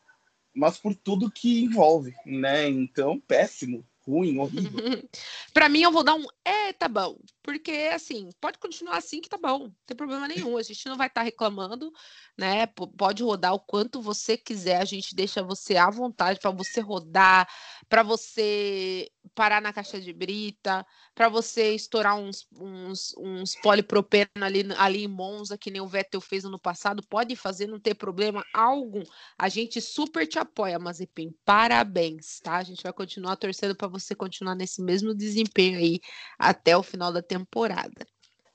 [0.53, 2.67] mas por tudo que envolve, né?
[2.67, 4.71] Então, péssimo ruim, horrível.
[5.53, 7.17] para mim, eu vou dar um é, tá bom.
[7.43, 9.59] Porque, assim, pode continuar assim que tá bom.
[9.59, 10.57] Não tem problema nenhum.
[10.57, 11.91] A gente não vai estar tá reclamando,
[12.37, 12.67] né?
[12.97, 14.81] Pode rodar o quanto você quiser.
[14.81, 17.47] A gente deixa você à vontade para você rodar,
[17.87, 24.65] para você parar na caixa de brita, para você estourar uns, uns, uns polipropeno ali,
[24.77, 27.03] ali em Monza, que nem o Vettel fez ano passado.
[27.07, 29.03] Pode fazer, não ter problema algum.
[29.37, 31.33] A gente super te apoia, Mazepin.
[31.45, 32.57] Parabéns, tá?
[32.57, 35.99] A gente vai continuar torcendo para você continuar nesse mesmo desempenho aí
[36.39, 38.07] até o final da temporada,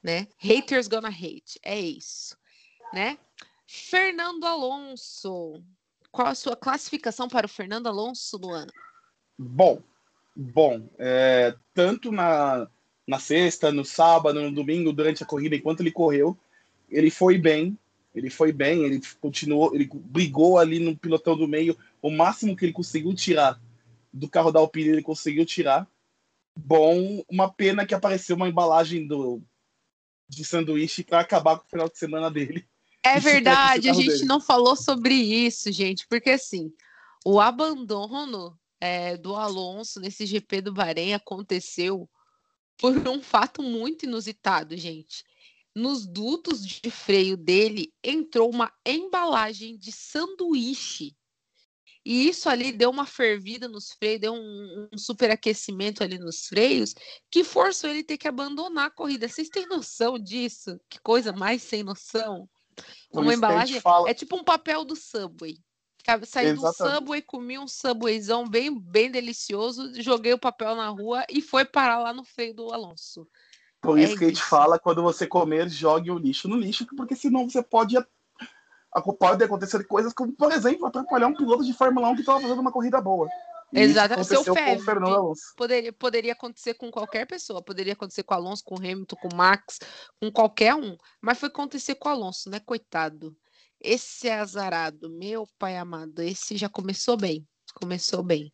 [0.03, 0.26] né?
[0.39, 2.35] Haters gonna hate, é isso,
[2.93, 3.18] né?
[3.66, 5.62] Fernando Alonso,
[6.11, 8.72] qual a sua classificação para o Fernando Alonso do ano?
[9.39, 9.82] Bom,
[10.35, 12.68] bom, é, tanto na,
[13.07, 16.39] na sexta, no sábado, no domingo, durante a corrida, enquanto ele correu,
[16.89, 17.76] ele foi bem,
[18.14, 22.64] ele foi bem, ele continuou, ele brigou ali no pilotão do meio, o máximo que
[22.64, 23.61] ele conseguiu tirar
[24.12, 25.89] do carro da Alpine, ele conseguiu tirar.
[26.57, 29.43] Bom, uma pena que apareceu uma embalagem do,
[30.29, 32.67] de sanduíche para acabar com o final de semana dele.
[33.03, 34.25] É verdade, a gente dele.
[34.25, 36.73] não falou sobre isso, gente, porque assim,
[37.25, 42.09] o abandono é, do Alonso nesse GP do Bahrein aconteceu
[42.79, 45.25] por um fato muito inusitado, gente.
[45.75, 51.17] Nos dutos de freio dele entrou uma embalagem de sanduíche
[52.05, 56.95] e isso ali deu uma fervida nos freios, deu um, um superaquecimento ali nos freios,
[57.31, 59.27] que forçou ele ter que abandonar a corrida.
[59.27, 60.79] Vocês têm noção disso?
[60.91, 62.49] Que coisa mais sem noção?
[63.11, 63.81] Por uma embalagem.
[63.81, 64.11] Fala...
[64.11, 65.57] É tipo um papel do Subway.
[66.27, 71.41] Saí do Subway, comi um Subwayzão bem, bem delicioso, joguei o papel na rua e
[71.41, 73.27] foi parar lá no freio do Alonso.
[73.81, 76.87] Por é isso que a gente fala, quando você comer, jogue o lixo no lixo,
[76.95, 77.97] porque senão você pode
[79.19, 82.61] pode acontecer coisas como, por exemplo, atrapalhar um piloto de Fórmula 1 que estava fazendo
[82.61, 83.29] uma corrida boa.
[83.73, 84.29] Exatamente.
[84.29, 84.81] Seu Feb,
[85.57, 89.29] poderia, poderia acontecer com qualquer pessoa, poderia acontecer com o Alonso, com o Hamilton, com
[89.33, 89.81] o Max,
[90.21, 92.61] com qualquer um, mas foi acontecer com o Alonso, né?
[92.61, 93.37] Coitado.
[93.81, 98.53] Esse é azarado, meu pai amado, esse já começou bem, começou bem.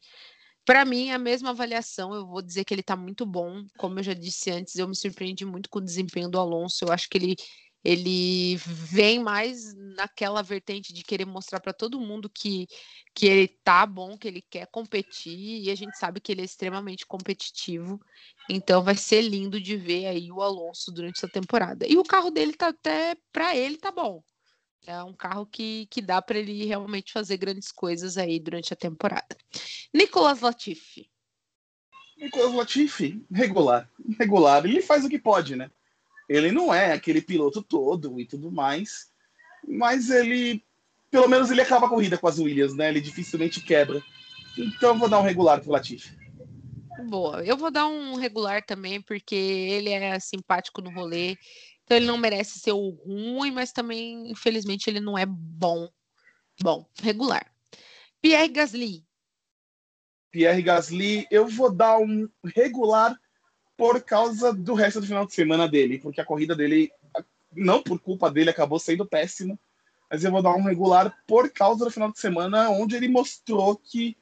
[0.64, 3.64] Para mim, a mesma avaliação, eu vou dizer que ele tá muito bom.
[3.78, 6.84] Como eu já disse antes, eu me surpreendi muito com o desempenho do Alonso.
[6.84, 7.36] Eu acho que ele
[7.84, 12.66] ele vem mais naquela vertente de querer mostrar para todo mundo que,
[13.14, 16.44] que ele tá bom, que ele quer competir, e a gente sabe que ele é
[16.44, 18.00] extremamente competitivo.
[18.48, 21.86] Então vai ser lindo de ver aí o Alonso durante essa temporada.
[21.88, 24.22] E o carro dele tá até para ele tá bom.
[24.86, 28.76] É um carro que, que dá para ele realmente fazer grandes coisas aí durante a
[28.76, 29.36] temporada.
[29.92, 31.10] Nicolas Latifi.
[32.16, 33.90] Nicolas Latifi, regular.
[34.18, 34.64] Regular.
[34.64, 35.70] Ele faz o que pode, né?
[36.30, 39.10] Ele não é aquele piloto todo e tudo mais,
[39.66, 40.64] mas ele,
[41.10, 42.88] pelo menos ele acaba a corrida com as Williams, né?
[42.88, 44.00] Ele dificilmente quebra.
[44.56, 46.16] Então eu vou dar um regular pro Latifi.
[47.08, 51.36] Boa, eu vou dar um regular também, porque ele é simpático no rolê,
[51.82, 55.88] então ele não merece ser o ruim, mas também, infelizmente, ele não é bom.
[56.62, 57.44] Bom, regular.
[58.22, 59.04] Pierre Gasly.
[60.30, 63.18] Pierre Gasly, eu vou dar um regular
[63.80, 66.92] por causa do resto do final de semana dele, porque a corrida dele,
[67.50, 69.58] não por culpa dele, acabou sendo péssima,
[70.10, 73.74] mas eu vou dar um regular por causa do final de semana, onde ele mostrou
[73.74, 74.18] que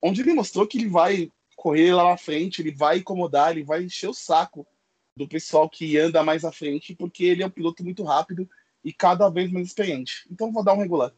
[0.00, 3.82] onde ele mostrou que ele vai correr lá na frente, ele vai incomodar, ele vai
[3.82, 4.64] encher o saco
[5.16, 8.48] do pessoal que anda mais à frente, porque ele é um piloto muito rápido
[8.84, 10.24] e cada vez mais experiente.
[10.30, 11.12] Então vou dar um regular.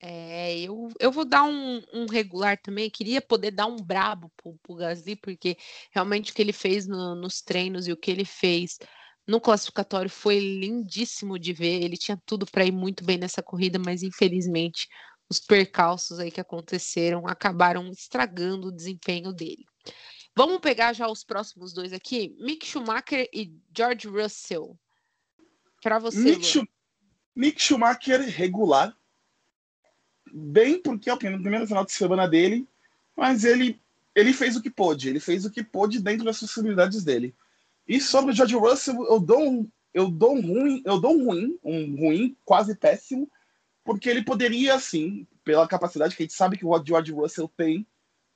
[0.00, 2.90] É, eu, eu vou dar um, um regular também.
[2.90, 5.56] Queria poder dar um brabo pro, pro Gasly, porque
[5.90, 8.78] realmente o que ele fez no, nos treinos e o que ele fez
[9.26, 11.82] no classificatório foi lindíssimo de ver.
[11.82, 14.88] Ele tinha tudo para ir muito bem nessa corrida, mas infelizmente
[15.28, 19.64] os percalços aí que aconteceram acabaram estragando o desempenho dele.
[20.36, 24.78] Vamos pegar já os próximos dois aqui: Mick Schumacher e George Russell.
[25.82, 26.36] Para você.
[26.36, 26.68] Mick,
[27.36, 28.96] Mick, Schumacher regular.
[30.36, 32.66] Bem, porque é o primeiro final de semana dele,
[33.16, 33.80] mas ele,
[34.16, 35.08] ele fez o que pôde.
[35.08, 37.32] Ele fez o que pôde dentro das possibilidades dele.
[37.86, 41.26] E sobre o George Russell, eu dou um, eu dou um ruim, eu dou um
[41.26, 43.30] ruim, um ruim quase péssimo,
[43.84, 47.86] porque ele poderia, assim, pela capacidade que a gente sabe que o George Russell tem,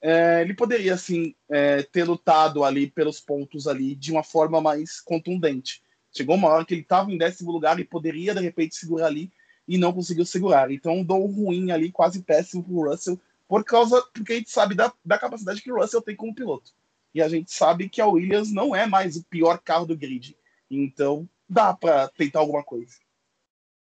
[0.00, 5.00] é, ele poderia, assim, é, ter lutado ali pelos pontos ali de uma forma mais
[5.00, 5.82] contundente.
[6.12, 9.32] Chegou uma hora que ele estava em décimo lugar e poderia, de repente, segurar ali
[9.68, 10.70] e não conseguiu segurar.
[10.70, 14.74] Então, um ruim ali, quase péssimo para o Russell, por causa, porque a gente sabe
[14.74, 16.72] da, da capacidade que o Russell tem como piloto.
[17.14, 20.36] E a gente sabe que a Williams não é mais o pior carro do grid.
[20.70, 22.96] Então, dá para tentar alguma coisa.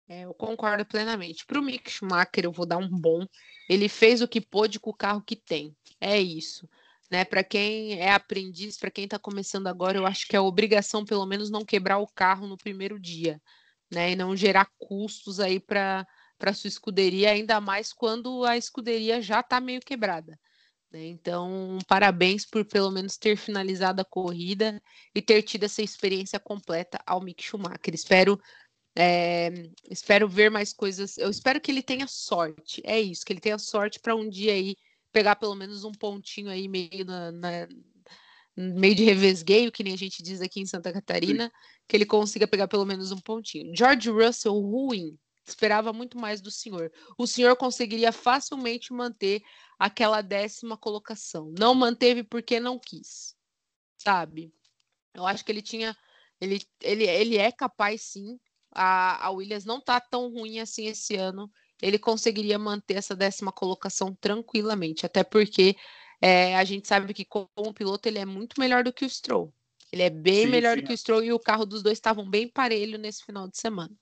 [0.07, 1.45] É, eu concordo plenamente.
[1.45, 3.25] Para o Mick Schumacher, eu vou dar um bom.
[3.69, 5.75] Ele fez o que pôde com o carro que tem.
[5.99, 6.67] É isso.
[7.09, 7.23] Né?
[7.23, 11.25] Para quem é aprendiz, para quem está começando agora, eu acho que é obrigação, pelo
[11.25, 13.41] menos, não quebrar o carro no primeiro dia,
[13.91, 14.11] né?
[14.11, 19.41] E não gerar custos aí para para sua escuderia, ainda mais quando a escuderia já
[19.41, 20.39] está meio quebrada.
[20.91, 21.05] Né?
[21.05, 24.81] Então, parabéns por pelo menos ter finalizado a corrida
[25.13, 27.93] e ter tido essa experiência completa ao Mick Schumacher.
[27.93, 28.41] Espero
[28.97, 31.17] é, espero ver mais coisas.
[31.17, 32.81] Eu espero que ele tenha sorte.
[32.83, 34.75] É isso, que ele tenha sorte para um dia aí
[35.11, 37.67] pegar pelo menos um pontinho aí meio na, na
[38.55, 41.51] meio de revesgueio, que nem a gente diz aqui em Santa Catarina, Sim.
[41.87, 43.75] que ele consiga pegar pelo menos um pontinho.
[43.75, 46.91] George Russell ruim, esperava muito mais do senhor.
[47.17, 49.41] O senhor conseguiria facilmente manter
[49.79, 51.53] aquela décima colocação.
[51.57, 53.35] Não manteve porque não quis,
[53.97, 54.53] sabe?
[55.13, 55.95] Eu acho que ele tinha,
[56.39, 58.39] ele, ele, ele é capaz sim
[58.73, 61.51] a, a Williams não tá tão ruim assim esse ano.
[61.81, 65.75] Ele conseguiria manter essa décima colocação tranquilamente, até porque
[66.21, 69.51] é, a gente sabe que como piloto ele é muito melhor do que o Stroll.
[69.91, 70.81] Ele é bem sim, melhor sim.
[70.81, 73.57] do que o Stroll e o carro dos dois estavam bem parelho nesse final de
[73.57, 73.93] semana.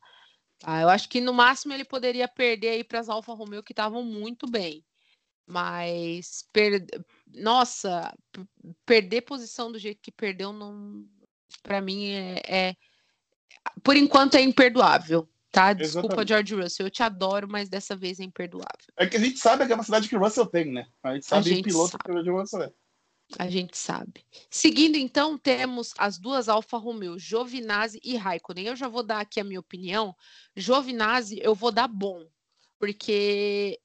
[0.60, 0.82] Tá?
[0.82, 4.04] Eu acho que no máximo ele poderia perder aí para as Alfa Romeo que estavam
[4.04, 4.86] muito bem.
[5.48, 6.86] Mas, per...
[7.34, 8.16] nossa,
[8.86, 11.08] perder posição do jeito que perdeu, não...
[11.64, 12.76] para mim é, é,
[13.82, 15.28] por enquanto é imperdoável.
[15.52, 15.74] Tá?
[15.74, 16.28] Desculpa, Exatamente.
[16.28, 18.94] George Russell, eu te adoro, mas dessa vez é imperdoável.
[18.96, 20.88] É que a gente sabe a capacidade que o Russell tem, né?
[21.02, 22.04] A gente sabe a gente piloto sabe.
[22.04, 22.74] que o George Russell é.
[23.38, 24.26] A gente sabe.
[24.50, 28.66] Seguindo, então, temos as duas Alfa Romeo, Giovinazzi e Raikkonen.
[28.66, 30.16] Eu já vou dar aqui a minha opinião.
[30.56, 32.26] Giovinazzi, eu vou dar bom,
[32.80, 33.80] porque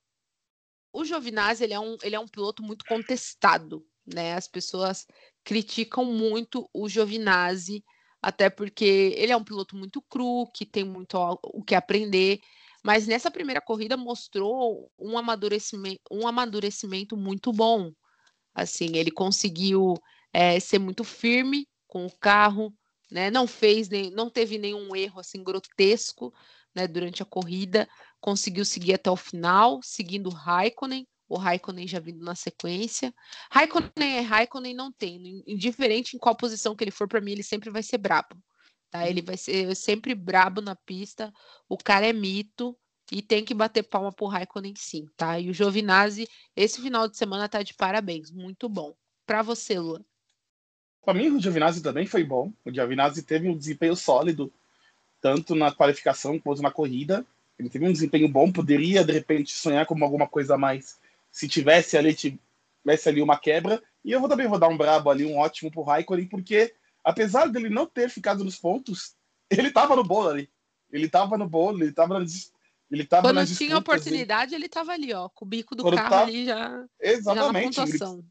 [0.92, 4.34] o Giovinazzi ele é, um, ele é um piloto muito contestado, né?
[4.34, 5.06] As pessoas
[5.42, 7.84] criticam muito o Giovinazzi
[8.24, 12.40] até porque ele é um piloto muito cru, que tem muito o que aprender,
[12.82, 17.92] mas nessa primeira corrida mostrou um amadurecimento, um amadurecimento muito bom.
[18.54, 19.94] Assim, ele conseguiu
[20.32, 22.72] é, ser muito firme com o carro,
[23.10, 23.30] né?
[23.30, 26.32] Não fez nem, não teve nenhum erro assim grotesco,
[26.74, 26.86] né?
[26.88, 27.86] Durante a corrida,
[28.22, 33.14] conseguiu seguir até o final, seguindo Raikkonen, o Raikkonen já vindo na sequência.
[33.50, 35.42] Raikkonen é Raikkonen, não tem.
[35.46, 38.36] Indiferente em qual posição que ele for, para mim, ele sempre vai ser brabo.
[38.90, 39.08] Tá?
[39.08, 41.32] Ele vai ser sempre brabo na pista.
[41.68, 42.76] O cara é mito
[43.10, 45.38] e tem que bater palma pro Raikkonen sim, tá?
[45.38, 48.30] E o Giovinazzi, esse final de semana tá de parabéns.
[48.30, 48.94] Muito bom.
[49.26, 50.04] Para você, Lua.
[51.04, 52.52] Para mim, o Giovinazzi também foi bom.
[52.64, 54.52] O Giovinazzi teve um desempenho sólido,
[55.20, 57.26] tanto na qualificação quanto na corrida.
[57.58, 60.98] Ele teve um desempenho bom, poderia, de repente, sonhar com alguma coisa a mais
[61.34, 63.82] se tivesse ali, tivesse ali uma quebra.
[64.04, 66.72] E eu vou, também vou dar um brabo ali, um ótimo pro Raikkonen, porque
[67.02, 69.16] apesar dele não ter ficado nos pontos,
[69.50, 70.48] ele tava no bolo ali.
[70.92, 72.24] Ele tava no bolo, ele tava na,
[72.88, 76.10] ele tava Quando tinha oportunidade, ele tava ali, ó, com o bico do Quando carro
[76.10, 76.22] tá...
[76.22, 76.84] ali já.
[77.00, 77.74] Exatamente.
[77.74, 78.24] Já ele,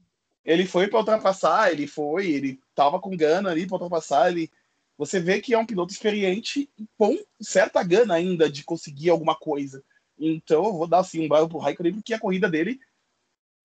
[0.46, 4.50] ele foi para ultrapassar, ele foi, ele tava com gana ali para ultrapassar, ele
[4.98, 9.84] você vê que é um piloto experiente com certa gana ainda de conseguir alguma coisa.
[10.18, 12.80] Então eu vou dar assim um bravo pro Raikkonen porque a corrida dele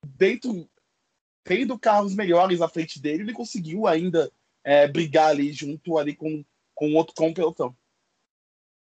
[0.05, 0.69] dentro
[1.45, 4.31] tendo carros melhores à frente dele, ele conseguiu ainda
[4.63, 6.45] é, brigar ali junto ali com,
[6.75, 7.75] com outro com o pelotão.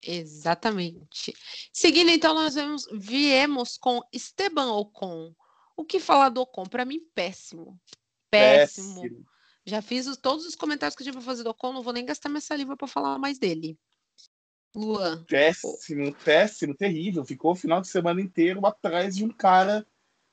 [0.03, 1.35] Exatamente.
[1.73, 5.35] Seguindo, então, nós vemos, viemos com Esteban Ocon.
[5.77, 6.65] O que falar do Ocon?
[6.65, 7.79] Para mim, péssimo.
[8.31, 9.03] péssimo.
[9.03, 9.27] péssimo.
[9.67, 11.93] Já fiz os, todos os comentários que eu tinha para fazer do Ocon, não vou
[11.93, 13.77] nem gastar minha saliva para falar mais dele.
[14.75, 15.25] Luan.
[15.25, 17.25] Péssimo, péssimo, terrível.
[17.25, 19.87] Ficou o final de semana inteiro atrás de um cara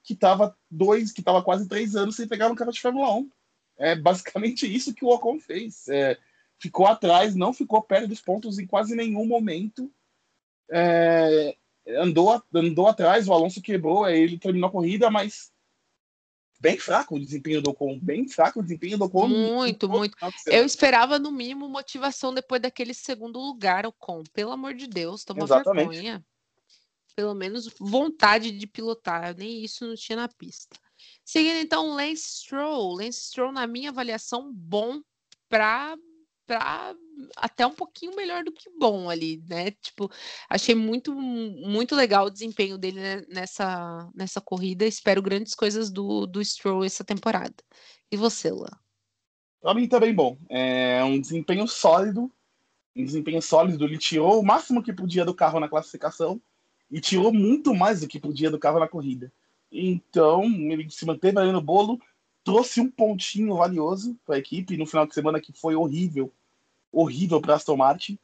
[0.04, 3.30] que estava dois, que estava quase três anos sem pegar um carro de Fórmula 1.
[3.78, 5.88] É basicamente isso que o Ocon fez.
[5.88, 6.18] É,
[6.60, 9.92] ficou atrás, não ficou perto dos pontos em quase nenhum momento.
[10.70, 11.56] É,
[11.98, 15.52] andou, andou atrás, o Alonso quebrou, ele terminou a corrida, mas
[16.60, 19.28] bem fraco o desempenho do Ocon, bem fraco o desempenho do Ocon.
[19.28, 20.18] Muito, muito.
[20.48, 24.24] Eu esperava no mínimo motivação depois daquele segundo lugar, Ocon.
[24.34, 25.90] Pelo amor de Deus, toma Exatamente.
[25.90, 26.26] vergonha.
[27.16, 30.78] Pelo menos vontade de pilotar, nem isso não tinha na pista.
[31.24, 35.02] Seguindo então Lance Stroll, Lance Stroll na minha avaliação bom
[35.48, 35.96] para
[36.46, 36.94] para
[37.38, 39.72] até um pouquinho melhor do que bom ali, né?
[39.72, 40.12] Tipo,
[40.50, 43.00] achei muito muito legal o desempenho dele
[43.30, 44.86] nessa nessa corrida.
[44.86, 47.56] Espero grandes coisas do, do Stroll essa temporada.
[48.12, 48.78] E você, Lá?
[49.62, 50.38] Para mim também bom.
[50.50, 52.30] É um desempenho sólido,
[52.94, 53.86] um desempenho sólido.
[53.86, 56.42] Ele tirou o máximo que podia do carro na classificação
[56.94, 59.34] e tirou muito mais do que podia do carro na corrida.
[59.72, 62.00] Então, ele se manteve ali no bolo,
[62.44, 66.32] trouxe um pontinho valioso para a equipe no final de semana que foi horrível,
[66.92, 68.20] horrível para Aston Martin.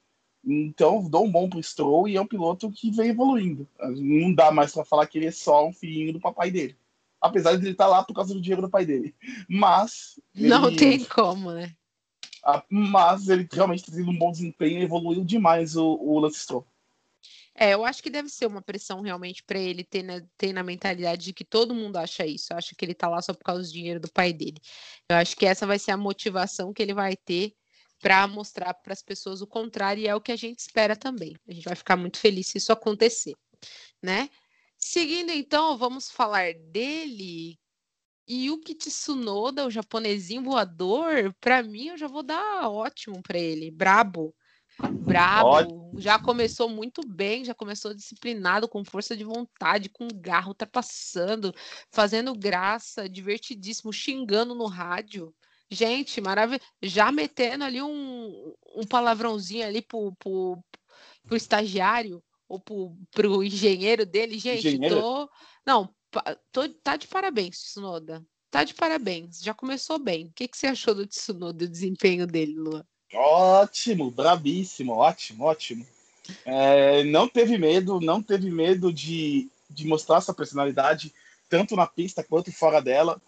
[0.46, 3.68] Então, dou um bom para o Stroll e é um piloto que vem evoluindo.
[3.80, 6.78] Não dá mais para falar que ele é só um filhinho do papai dele.
[7.20, 9.16] Apesar de ele estar tá lá por causa do dinheiro do pai dele.
[9.50, 10.20] Mas.
[10.34, 10.78] Não ele...
[10.78, 11.76] tem como, né?
[12.70, 16.66] Mas ele realmente tem tido um bom desempenho e evoluiu demais o, o Lance Stroll.
[17.56, 20.64] É, eu acho que deve ser uma pressão realmente para ele ter, né, ter na
[20.64, 22.54] mentalidade de que todo mundo acha isso.
[22.54, 24.60] Eu acho que ele tá lá só por causa do dinheiro do pai dele.
[25.10, 27.54] Eu acho que essa vai ser a motivação que ele vai ter
[28.00, 31.36] para mostrar para as pessoas o contrário, e é o que a gente espera também.
[31.48, 33.34] A gente vai ficar muito feliz se isso acontecer,
[34.02, 34.30] né?
[34.78, 37.60] Seguindo então, vamos falar dele.
[38.30, 44.34] Yuki Tsunoda, o japonesinho voador, para mim eu já vou dar ótimo para ele, brabo.
[45.02, 51.54] Brabo, já começou muito bem, já começou disciplinado, com força de vontade, com garra, ultrapassando,
[51.92, 55.34] fazendo graça, divertidíssimo, xingando no rádio.
[55.70, 56.62] Gente, maravilha.
[56.82, 60.64] Já metendo ali um, um palavrãozinho ali pro, pro,
[61.28, 64.40] pro estagiário ou pro, pro engenheiro dele.
[64.40, 64.96] Gente, engenheiro?
[64.96, 65.30] tô.
[65.66, 65.94] Não,
[66.52, 68.26] tô, tá de parabéns, Tsunoda.
[68.50, 69.40] Tá de parabéns.
[69.42, 70.28] Já começou bem.
[70.28, 72.84] O que, que você achou do Tsunoda, do desempenho dele, Luan?
[73.14, 75.86] Ótimo, brabíssimo, ótimo, ótimo.
[76.46, 81.14] É, não teve medo, não teve medo de, de mostrar sua personalidade,
[81.50, 83.20] tanto na pista quanto fora dela.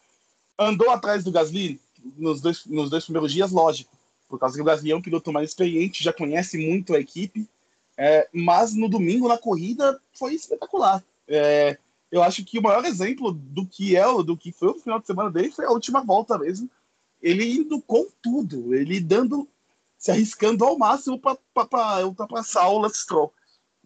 [0.57, 1.79] Andou atrás do Gasly
[2.17, 3.91] nos dois, nos dois primeiros dias, lógico,
[4.29, 7.49] por causa que o Gasly é um piloto mais experiente, já conhece muito a equipe,
[7.97, 11.03] é, mas no domingo, na corrida, foi espetacular.
[11.27, 11.77] É,
[12.11, 15.07] eu acho que o maior exemplo do que é do que foi o final de
[15.07, 16.69] semana dele foi a última volta mesmo.
[17.21, 19.47] Ele indo com tudo, ele dando
[20.01, 23.31] se arriscando ao máximo para ultrapassar o Lance Stroll,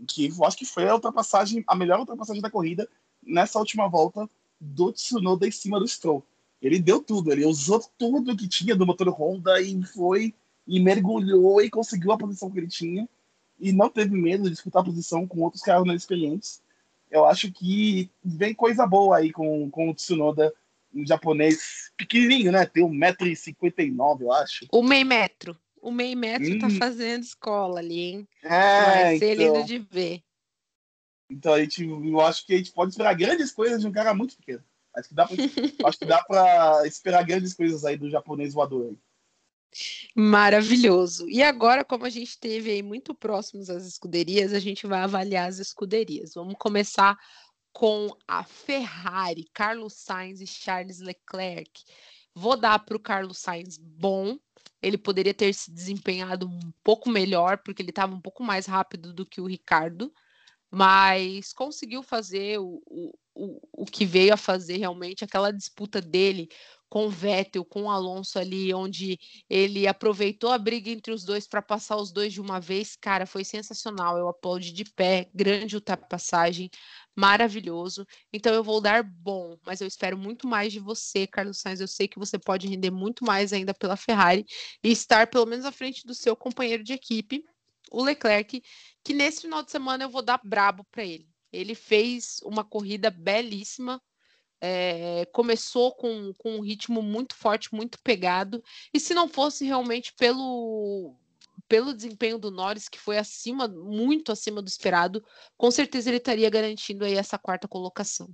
[0.07, 2.87] que eu acho que foi a ultrapassagem, a melhor ultrapassagem da corrida
[3.21, 6.25] nessa última volta do Tsunoda em cima do Stroll.
[6.61, 10.33] Ele deu tudo, ele usou tudo que tinha do motor Honda e foi
[10.65, 13.09] e mergulhou e conseguiu a posição que ele tinha
[13.59, 16.61] e não teve medo de disputar a posição com outros caras mais experientes.
[17.11, 20.53] Eu acho que vem coisa boa aí com, com o Tsunoda,
[20.93, 22.65] um japonês pequenininho, né?
[22.65, 24.65] Tem 1,59m, eu acho.
[24.71, 25.57] Um meio metro.
[25.85, 26.69] O meio metro tá hum.
[26.71, 28.27] tá fazendo escola ali, hein?
[28.41, 29.53] É, Vai ser então...
[29.53, 30.23] lindo de ver.
[31.29, 34.11] Então a gente, eu acho que a gente pode esperar grandes coisas de um cara
[34.11, 34.63] muito pequeno.
[34.95, 35.35] Acho que dá pra,
[35.87, 38.97] acho que dá pra esperar grandes coisas aí do japonês voador aí.
[40.15, 41.29] Maravilhoso.
[41.29, 45.47] E agora, como a gente teve aí muito próximos às escuderias, a gente vai avaliar
[45.47, 46.33] as escuderias.
[46.33, 47.15] Vamos começar
[47.71, 51.83] com a Ferrari, Carlos Sainz e Charles Leclerc.
[52.33, 54.39] Vou dar para o Carlos Sainz bom,
[54.85, 59.11] ele poderia ter se desempenhado um pouco melhor, porque ele estava um pouco mais rápido
[59.11, 60.13] do que o Ricardo,
[60.69, 62.81] mas conseguiu fazer o,
[63.33, 66.49] o, o que veio a fazer realmente, aquela disputa dele
[66.87, 69.19] com o Vettel, com o Alonso ali, onde
[69.49, 73.25] ele aproveitou a briga entre os dois para passar os dois de uma vez, cara,
[73.25, 74.17] foi sensacional.
[74.17, 76.69] Eu aplaudi de pé, grande ultrapassagem,
[77.15, 78.05] maravilhoso.
[78.33, 81.79] Então eu vou dar bom, mas eu espero muito mais de você, Carlos Sainz.
[81.79, 84.45] Eu sei que você pode render muito mais ainda pela Ferrari
[84.83, 87.43] e estar pelo menos à frente do seu companheiro de equipe,
[87.91, 88.61] o Leclerc,
[89.03, 91.29] que nesse final de semana eu vou dar brabo para ele.
[91.51, 94.01] Ele fez uma corrida belíssima,
[94.59, 98.63] é, começou com, com um ritmo muito forte, muito pegado,
[98.93, 101.15] e se não fosse realmente pelo
[101.67, 105.23] pelo desempenho do Norris, que foi acima, muito acima do esperado,
[105.57, 108.29] com certeza ele estaria garantindo aí essa quarta colocação.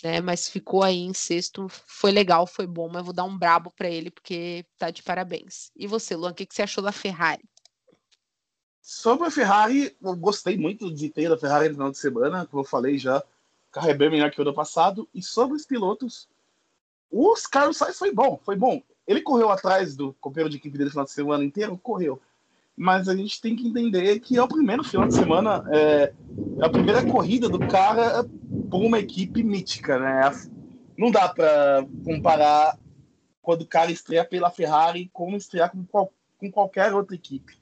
[0.00, 3.72] Né, mas ficou aí em sexto, foi legal, foi bom, mas vou dar um brabo
[3.76, 5.72] para ele porque tá de parabéns.
[5.74, 7.42] E você, Luan, o que, que você achou da Ferrari?
[8.80, 12.62] Sobre a Ferrari, eu gostei muito de ter a Ferrari no final de semana, como
[12.62, 13.22] eu falei já,
[13.72, 15.08] carro é bem melhor que o ano passado.
[15.12, 16.28] E sobre os pilotos,
[17.10, 18.82] os Carlos Sainz foi bom, foi bom.
[19.06, 22.20] Ele correu atrás do companheiro de equipe dele no final de semana inteiro, correu.
[22.78, 26.12] Mas a gente tem que entender que é o primeiro final de semana, é,
[26.60, 28.24] é a primeira corrida do cara
[28.70, 30.30] por uma equipe mítica, né?
[30.96, 32.78] Não dá para comparar
[33.42, 37.58] quando o cara estreia pela Ferrari como estrear com, qual, com qualquer outra equipe.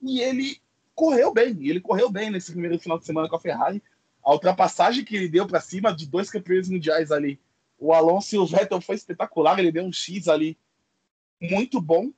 [0.00, 0.58] E ele
[0.94, 3.82] correu bem, ele correu bem nesse primeiro final de semana com a Ferrari.
[4.22, 7.40] A ultrapassagem que ele deu para cima de dois campeões mundiais ali,
[7.78, 10.56] o Alonso e o Vettel foi espetacular, ele deu um X ali
[11.40, 12.10] muito bom.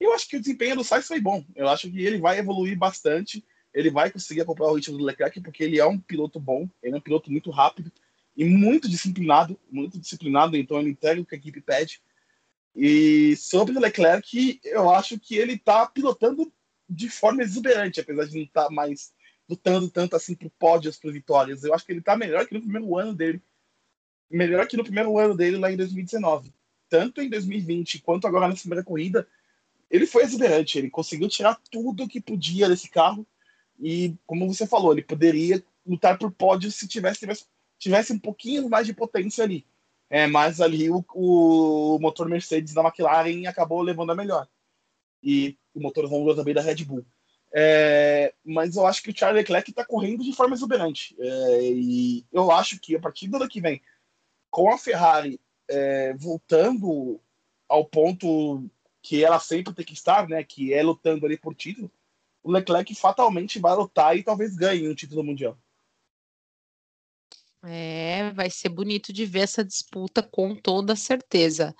[0.00, 1.44] Eu acho que o desempenho do Sainz foi bom.
[1.54, 5.40] Eu acho que ele vai evoluir bastante, ele vai conseguir acompanhar o ritmo do Leclerc
[5.40, 7.90] porque ele é um piloto bom, ele é um piloto muito rápido
[8.36, 12.00] e muito disciplinado, muito disciplinado, então ele entrega o que a equipe pede.
[12.74, 16.52] E sobre o Leclerc, eu acho que ele está pilotando
[16.88, 19.12] de forma exuberante, apesar de não estar tá mais
[19.48, 21.62] lutando tanto assim por pódios, por vitórias.
[21.62, 23.42] Eu acho que ele está melhor que no primeiro ano dele.
[24.30, 26.52] Melhor que no primeiro ano dele lá em 2019.
[26.88, 29.28] Tanto em 2020 quanto agora nessa primeira corrida,
[29.90, 30.78] ele foi exuberante.
[30.78, 33.26] Ele conseguiu tirar tudo que podia desse carro.
[33.80, 37.44] E, como você falou, ele poderia lutar por pódios se tivesse, tivesse,
[37.78, 39.66] tivesse um pouquinho mais de potência ali.
[40.10, 44.46] É, mas ali o, o motor Mercedes da McLaren acabou levando a melhor
[45.24, 47.04] e o motor Honda também da Red Bull.
[47.56, 51.16] É, mas eu acho que o Charles Leclerc está correndo de forma exuberante.
[51.18, 53.80] É, e eu acho que a partir do ano que vem,
[54.50, 57.20] com a Ferrari é, voltando
[57.68, 58.68] ao ponto
[59.04, 61.92] que ela sempre tem que estar, né, que é lutando ali por título,
[62.42, 65.58] o Leclerc fatalmente vai lutar e talvez ganhe um título mundial.
[67.62, 71.76] É, vai ser bonito de ver essa disputa com toda certeza.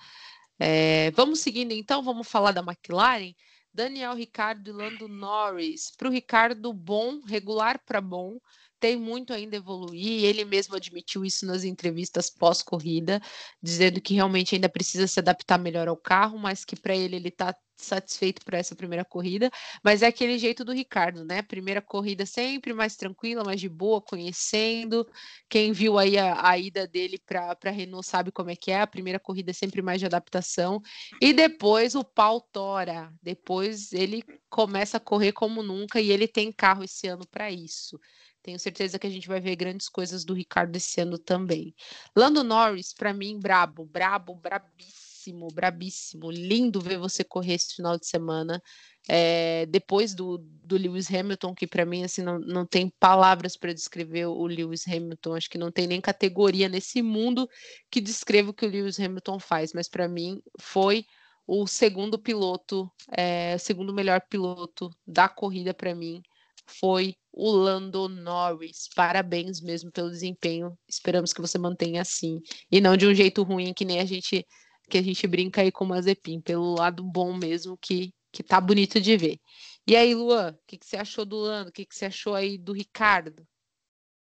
[0.59, 3.33] É, vamos seguindo então, vamos falar da McLaren.
[3.73, 5.91] Daniel Ricardo e Lando Norris.
[5.97, 8.39] Para o Ricardo, bom, regular para bom
[8.85, 10.23] tem muito ainda a evoluir.
[10.25, 13.19] Ele mesmo admitiu isso nas entrevistas pós-corrida,
[13.59, 17.29] dizendo que realmente ainda precisa se adaptar melhor ao carro, mas que para ele ele
[17.29, 19.49] está satisfeito por essa primeira corrida.
[19.83, 21.41] Mas é aquele jeito do Ricardo, né?
[21.41, 25.03] Primeira corrida sempre mais tranquila, mais de boa, conhecendo.
[25.49, 28.81] Quem viu aí a, a ida dele para a Renault sabe como é que é.
[28.81, 30.79] A primeira corrida é sempre mais de adaptação.
[31.19, 33.11] E depois o pau tora.
[33.19, 37.99] Depois ele começa a correr como nunca e ele tem carro esse ano para isso.
[38.45, 41.73] Tenho certeza que a gente vai ver grandes coisas do Ricardo esse ano também.
[42.15, 46.29] Lando Norris, para mim, brabo, brabo, brabíssimo, brabíssimo.
[46.29, 48.61] Lindo ver você correr esse final de semana.
[49.09, 53.73] É, depois do, do Lewis Hamilton, que para mim assim não, não tem palavras para
[53.73, 57.49] descrever o Lewis Hamilton, acho que não tem nem categoria nesse mundo
[57.89, 61.03] que descreva o que o Lewis Hamilton faz, mas para mim foi
[61.47, 66.21] o segundo piloto, é, segundo melhor piloto da corrida para mim
[66.65, 68.89] foi o Lando Norris.
[68.95, 70.77] Parabéns mesmo pelo desempenho.
[70.87, 72.41] Esperamos que você mantenha assim
[72.71, 74.45] e não de um jeito ruim que nem a gente
[74.87, 78.59] que a gente brinca aí com o Mazepin, pelo lado bom mesmo que que tá
[78.59, 79.39] bonito de ver.
[79.87, 81.69] E aí, Luan, o que, que você achou do Lando?
[81.69, 83.47] O que, que você achou aí do Ricardo?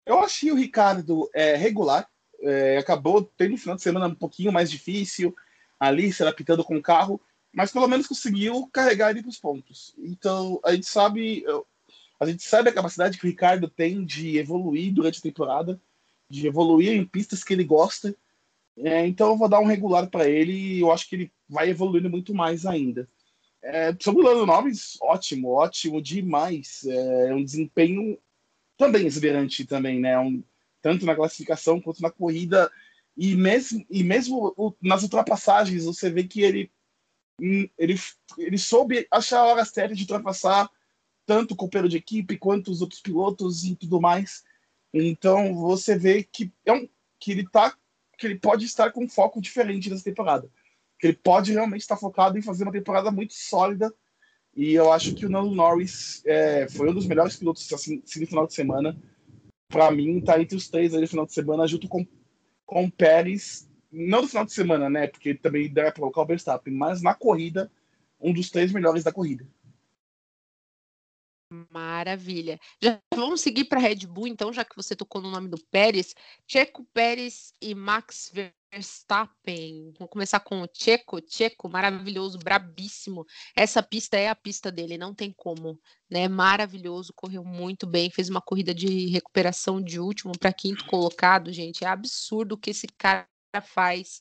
[0.04, 2.08] Eu achei o Ricardo é, regular.
[2.40, 5.34] É, acabou tendo um final de semana um pouquinho mais difícil,
[5.80, 7.20] ali se adaptando com o carro,
[7.52, 9.94] mas pelo menos conseguiu carregar ele para os pontos.
[9.98, 11.44] Então, a gente sabe,
[12.18, 15.80] a gente sabe a capacidade que o Ricardo tem de evoluir durante a temporada,
[16.28, 18.14] de evoluir em pistas que ele gosta.
[18.78, 21.70] É, então eu vou dar um regular para ele e eu acho que ele vai
[21.70, 23.08] evoluindo muito mais ainda.
[23.62, 26.84] É, sobre o Lando Norris, ótimo, ótimo demais.
[26.86, 28.18] É um desempenho
[28.76, 30.18] também exuberante também, né?
[30.18, 30.42] Um,
[30.80, 32.70] tanto na classificação quanto na corrida.
[33.16, 36.70] E mesmo, e mesmo nas ultrapassagens, você vê que ele,
[37.40, 37.98] hum, ele,
[38.38, 40.70] ele soube achar a hora certa de ultrapassar
[41.26, 44.44] tanto o companheiro de equipe quanto os outros pilotos e tudo mais.
[44.94, 47.76] Então você vê que é um, que ele tá
[48.16, 50.48] que ele pode estar com um foco diferente nessa temporada.
[50.98, 53.92] Que ele pode realmente estar focado em fazer uma temporada muito sólida.
[54.54, 58.26] E eu acho que o Nando Norris é, foi um dos melhores pilotos assim, no
[58.26, 58.96] final de semana.
[59.68, 62.06] Para mim, tá entre os três aí no final de semana, junto com,
[62.64, 63.68] com o Pérez.
[63.92, 65.08] Não no final de semana, né?
[65.08, 67.70] Porque também deve colocar o Verstappen, mas na corrida,
[68.18, 69.46] um dos três melhores da corrida.
[71.70, 72.58] Maravilha.
[72.82, 76.12] Já vamos seguir para Red Bull, então, já que você tocou no nome do Pérez.
[76.46, 79.92] Checo Pérez e Max Verstappen.
[79.96, 81.20] Vamos começar com o Checo.
[81.28, 83.24] Checo, maravilhoso, brabíssimo.
[83.54, 85.80] Essa pista é a pista dele, não tem como,
[86.10, 86.26] né?
[86.26, 91.84] Maravilhoso, correu muito bem, fez uma corrida de recuperação de último para quinto colocado, gente.
[91.84, 93.28] É absurdo o que esse cara
[93.62, 94.20] faz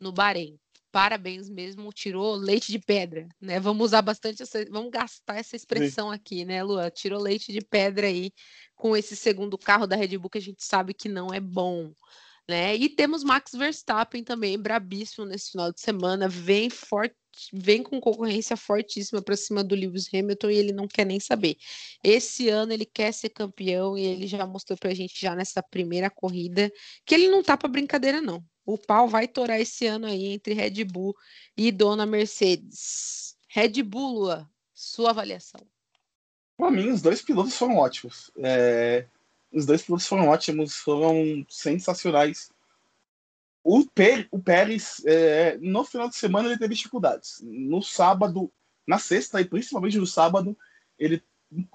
[0.00, 0.58] no Bahrein
[0.92, 3.58] parabéns mesmo, tirou leite de pedra, né?
[3.58, 6.14] Vamos usar bastante essa, vamos gastar essa expressão Sim.
[6.14, 6.90] aqui, né, Luan?
[6.90, 8.30] Tirou leite de pedra aí
[8.76, 11.92] com esse segundo carro da Red Bull que a gente sabe que não é bom,
[12.46, 12.76] né?
[12.76, 17.16] E temos Max Verstappen também, brabíssimo nesse final de semana, vem forte,
[17.54, 21.56] vem com concorrência fortíssima para cima do Lewis Hamilton e ele não quer nem saber.
[22.04, 25.62] Esse ano ele quer ser campeão e ele já mostrou para a gente já nessa
[25.62, 26.70] primeira corrida
[27.06, 30.54] que ele não tá para brincadeira não o pau vai torar esse ano aí entre
[30.54, 31.16] Red Bull
[31.56, 33.36] e Dona Mercedes.
[33.48, 35.60] Red Bull, Lua, sua avaliação.
[36.56, 38.30] Para mim, os dois pilotos foram ótimos.
[38.38, 39.06] É...
[39.52, 42.50] Os dois pilotos foram ótimos, foram sensacionais.
[43.64, 43.84] O,
[44.30, 45.58] o Pérez, é...
[45.58, 47.40] no final de semana, ele teve dificuldades.
[47.42, 48.50] No sábado,
[48.86, 50.56] na sexta e principalmente no sábado,
[50.98, 51.22] ele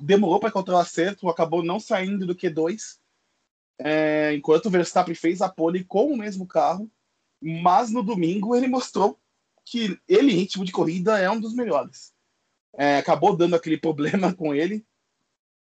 [0.02, 2.98] demorou para encontrar o acerto, acabou não saindo do Q2
[3.80, 6.89] é, enquanto o Verstappen fez a pole com o mesmo carro,
[7.41, 9.19] mas no domingo ele mostrou
[9.63, 12.13] que ele, em ritmo de corrida, é um dos melhores.
[12.75, 14.86] É, acabou dando aquele problema com ele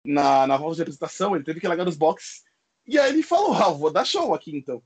[0.04, 2.44] na, na volta de apresentação, ele teve que largar nos boxes,
[2.86, 4.82] e aí ele falou, ah, vou dar show aqui então.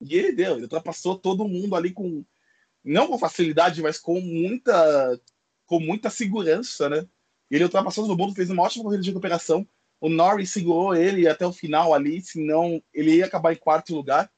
[0.00, 2.24] E ele deu, ele ultrapassou todo mundo ali com,
[2.82, 5.20] não com facilidade, mas com muita,
[5.64, 7.06] com muita segurança, né?
[7.48, 9.66] Ele ultrapassou todo mundo, fez uma ótima corrida de recuperação,
[10.04, 14.30] o Norris segurou ele até o final ali, senão ele ia acabar em quarto lugar.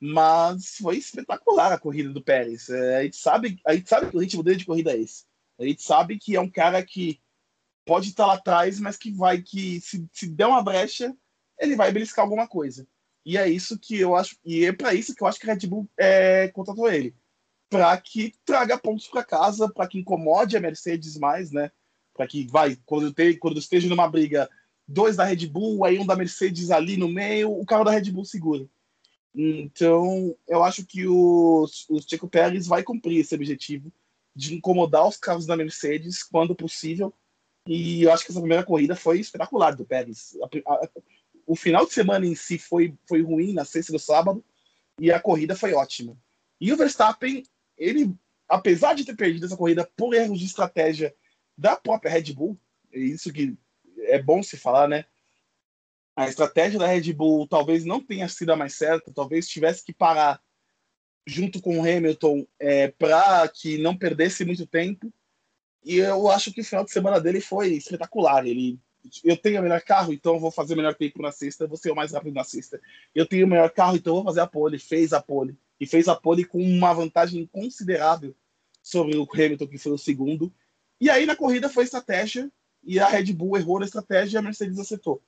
[0.00, 2.68] Mas foi espetacular a corrida do Pérez.
[2.68, 5.24] É, a, gente sabe, a gente sabe que o ritmo dele de corrida é esse.
[5.56, 7.20] A gente sabe que é um cara que
[7.86, 11.16] pode estar lá atrás, mas que vai que se, se der uma brecha,
[11.60, 12.84] ele vai beliscar alguma coisa.
[13.24, 15.54] E é isso que eu acho, e é para isso que eu acho que a
[15.54, 17.14] Red Bull é, contratou ele,
[17.70, 21.70] para que traga pontos para casa, para que incomode a Mercedes mais, né?
[22.12, 24.50] Para que vai quando, tem, quando esteja numa briga
[24.86, 28.10] dois da Red Bull, aí um da Mercedes ali no meio, o carro da Red
[28.10, 28.66] Bull segura.
[29.34, 33.92] Então, eu acho que o, o Checo Pérez vai cumprir esse objetivo
[34.34, 37.12] de incomodar os carros da Mercedes quando possível.
[37.66, 40.36] E eu acho que essa primeira corrida foi espetacular do Pérez.
[40.66, 40.88] A, a,
[41.46, 44.44] o final de semana em si foi, foi ruim na sexta no sábado,
[45.00, 46.16] e a corrida foi ótima.
[46.60, 47.42] E o Verstappen,
[47.76, 48.14] ele,
[48.48, 51.14] apesar de ter perdido essa corrida por erros de estratégia
[51.56, 52.58] da própria Red Bull,
[52.92, 53.56] é isso que
[54.04, 55.04] é bom se falar, né?
[56.16, 59.92] A estratégia da Red Bull talvez não tenha sido a mais certa, talvez tivesse que
[59.92, 60.40] parar
[61.26, 65.12] junto com o Hamilton é, para que não perdesse muito tempo.
[65.84, 68.46] E eu acho que o final de semana dele foi espetacular.
[68.46, 68.78] Ele,
[69.24, 71.90] eu tenho o melhor carro, então vou fazer o melhor tempo na sexta, vou ser
[71.90, 72.80] o mais rápido na sexta.
[73.14, 74.78] Eu tenho o melhor carro, então vou fazer a pole.
[74.78, 75.56] Fez a pole.
[75.80, 78.34] E fez a pole com uma vantagem considerável
[78.82, 80.54] sobre o Hamilton, que foi o segundo.
[81.00, 82.50] E aí na corrida foi estratégia
[82.86, 85.22] e a Red Bull errou na estratégia e a Mercedes acertou.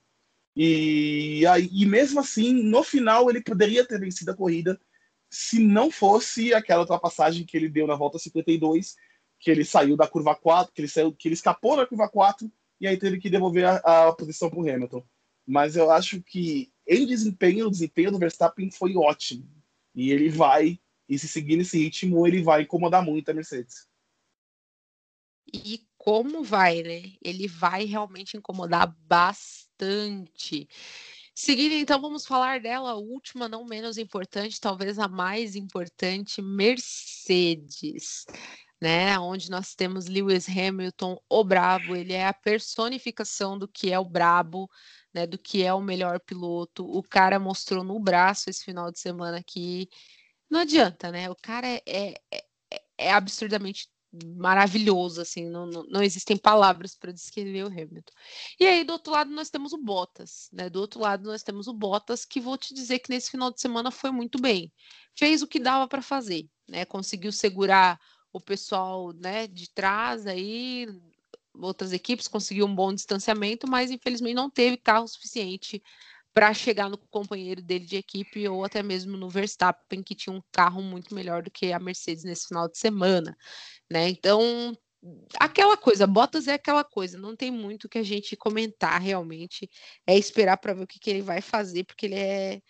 [0.57, 4.81] E, e mesmo assim, no final, ele poderia ter vencido a corrida
[5.29, 8.97] se não fosse aquela ultrapassagem que ele deu na volta 52,
[9.39, 12.51] que ele saiu da curva 4, que ele, saiu, que ele escapou da curva 4
[12.81, 15.05] e aí teve que devolver a, a posição para o Hamilton.
[15.47, 19.49] Mas eu acho que em desempenho, o desempenho do Verstappen foi ótimo.
[19.95, 20.79] E ele vai,
[21.09, 23.89] e se seguir nesse ritmo, ele vai incomodar muito a Mercedes.
[25.53, 27.15] E como vai, né?
[27.21, 30.69] Ele vai realmente incomodar bastante.
[31.35, 38.25] Seguindo, então, vamos falar dela, a última, não menos importante, talvez a mais importante, Mercedes,
[38.81, 39.19] né?
[39.19, 44.05] Onde nós temos Lewis Hamilton, o brabo, ele é a personificação do que é o
[44.05, 44.71] brabo,
[45.13, 45.27] né?
[45.27, 46.85] Do que é o melhor piloto.
[46.87, 49.89] O cara mostrou no braço esse final de semana que
[50.49, 51.29] não adianta, né?
[51.29, 53.89] O cara é, é, é, é absurdamente
[54.37, 58.13] maravilhoso, assim, não, não, não existem palavras para descrever o Hamilton.
[58.59, 60.69] E aí, do outro lado, nós temos o Bottas, né?
[60.71, 63.61] Do outro lado, nós temos o Bottas, que vou te dizer que nesse final de
[63.61, 64.73] semana foi muito bem.
[65.17, 66.85] Fez o que dava para fazer, né?
[66.85, 67.99] Conseguiu segurar
[68.33, 70.87] o pessoal, né, de trás aí,
[71.55, 75.83] outras equipes conseguiu um bom distanciamento, mas infelizmente não teve carro suficiente
[76.37, 80.43] para chegar no companheiro dele de equipe ou até mesmo no Verstappen, que tinha um
[80.53, 83.35] carro muito melhor do que a Mercedes nesse final de semana,
[83.91, 84.07] né?
[84.11, 84.77] Então,
[85.41, 89.67] aquela coisa, Bottas é aquela coisa, não tem muito que a gente comentar realmente,
[90.07, 92.61] é esperar para ver o que, que ele vai fazer, porque ele é,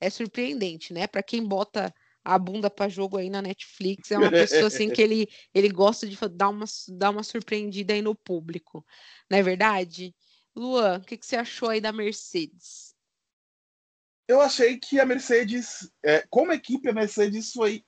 [0.00, 1.08] é surpreendente, né?
[1.08, 1.92] Para quem bota
[2.24, 6.06] a bunda para jogo aí na Netflix, é uma pessoa assim que ele, ele gosta
[6.06, 8.86] de dar uma, dar uma surpreendida aí no público,
[9.28, 10.14] não é verdade?
[10.54, 12.94] Luan, o que, que você achou aí da Mercedes?
[14.28, 17.84] Eu achei que a Mercedes, é, como equipe, a Mercedes foi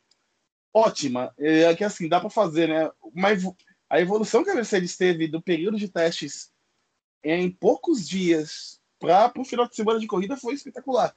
[0.73, 1.35] ótima.
[1.39, 2.90] É que assim, dá para fazer, né?
[3.12, 3.43] Mas
[3.90, 6.52] a evolução que a Mercedes teve do período de testes
[7.24, 11.16] em poucos dias para o final de semana de corrida foi espetacular.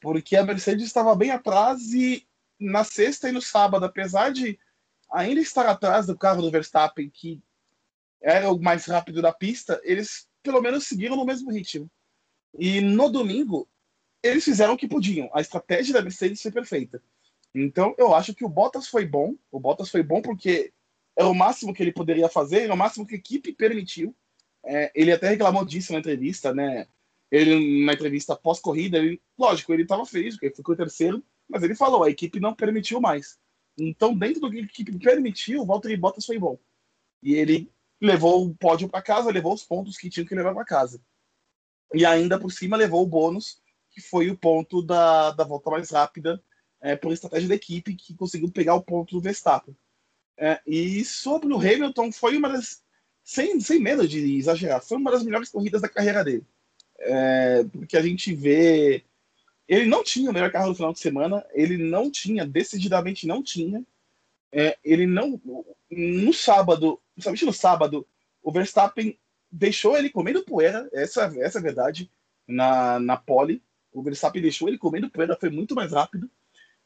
[0.00, 2.26] Porque a Mercedes estava bem atrás e
[2.58, 4.58] na sexta e no sábado, apesar de
[5.10, 7.42] ainda estar atrás do carro do Verstappen, que
[8.20, 11.90] era o mais rápido da pista, eles pelo menos seguiram no mesmo ritmo.
[12.58, 13.68] E no domingo,
[14.22, 15.30] eles fizeram o que podiam.
[15.32, 17.02] A estratégia da Mercedes foi perfeita.
[17.54, 19.34] Então, eu acho que o Bottas foi bom.
[19.50, 20.72] O Bottas foi bom porque
[21.16, 24.14] era o máximo que ele poderia fazer, era o máximo que a equipe permitiu.
[24.64, 26.86] É, ele até reclamou disso na entrevista, né?
[27.30, 32.04] Ele, na entrevista pós-corrida, ele, lógico, ele estava feliz, porque ficou terceiro, mas ele falou,
[32.04, 33.38] a equipe não permitiu mais.
[33.76, 36.58] Então, dentro do que a equipe permitiu, o Valtteri Bottas foi bom.
[37.22, 37.70] E ele
[38.00, 41.00] levou o pódio para casa, levou os pontos que tinha que levar para casa.
[41.94, 43.60] E ainda por cima levou o bônus,
[43.98, 46.40] que foi o ponto da, da volta mais rápida,
[46.80, 49.76] é, por estratégia da equipe, que conseguiu pegar o ponto do Verstappen.
[50.36, 52.80] É, e sobre o Hamilton, foi uma das.
[53.24, 56.46] Sem, sem medo de exagerar, foi uma das melhores corridas da carreira dele.
[57.00, 59.04] É, porque a gente vê.
[59.66, 63.42] Ele não tinha o melhor carro no final de semana, ele não tinha, decididamente não
[63.42, 63.84] tinha.
[64.52, 65.40] É, ele não.
[65.90, 68.06] No sábado, principalmente no sábado,
[68.42, 69.18] o Verstappen
[69.50, 72.10] deixou ele comendo poeira, essa, essa é a verdade,
[72.46, 73.62] na, na pole.
[73.92, 76.30] O Verstappen deixou ele comendo poeira, foi muito mais rápido.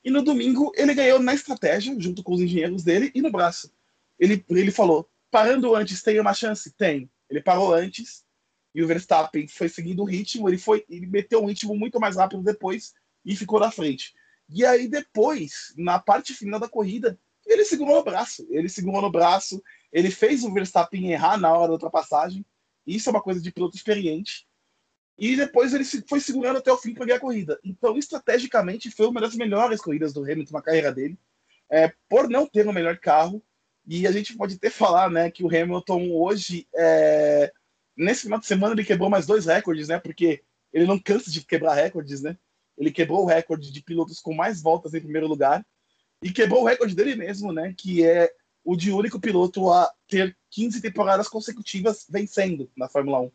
[0.04, 3.72] E no domingo ele ganhou na estratégia, junto com os engenheiros dele, e no braço.
[4.18, 6.72] Ele, ele falou: parando antes, tem uma chance?
[6.72, 7.10] Tem.
[7.28, 8.24] Ele parou antes,
[8.74, 12.16] e o Verstappen foi seguindo o ritmo, ele foi ele meteu um ritmo muito mais
[12.16, 14.14] rápido depois e ficou na frente.
[14.48, 18.46] E aí depois, na parte final da corrida, ele segurou no braço.
[18.50, 19.62] Ele segurou no braço,
[19.92, 22.44] ele fez o Verstappen errar na hora da ultrapassagem.
[22.86, 24.46] Isso é uma coisa de piloto experiente.
[25.18, 27.58] E depois ele foi segurando até o fim para ganhar a corrida.
[27.62, 31.18] Então, estrategicamente, foi uma das melhores corridas do Hamilton na carreira dele,
[31.70, 33.42] é, por não ter o melhor carro.
[33.86, 37.52] E a gente pode até falar né, que o Hamilton hoje, é,
[37.96, 39.98] nesse final de semana, ele quebrou mais dois recordes, né?
[39.98, 42.36] Porque ele não cansa de quebrar recordes, né?
[42.78, 45.64] Ele quebrou o recorde de pilotos com mais voltas em primeiro lugar
[46.22, 47.74] e quebrou o recorde dele mesmo, né?
[47.76, 48.32] Que é
[48.64, 53.32] o de único piloto a ter 15 temporadas consecutivas vencendo na Fórmula 1.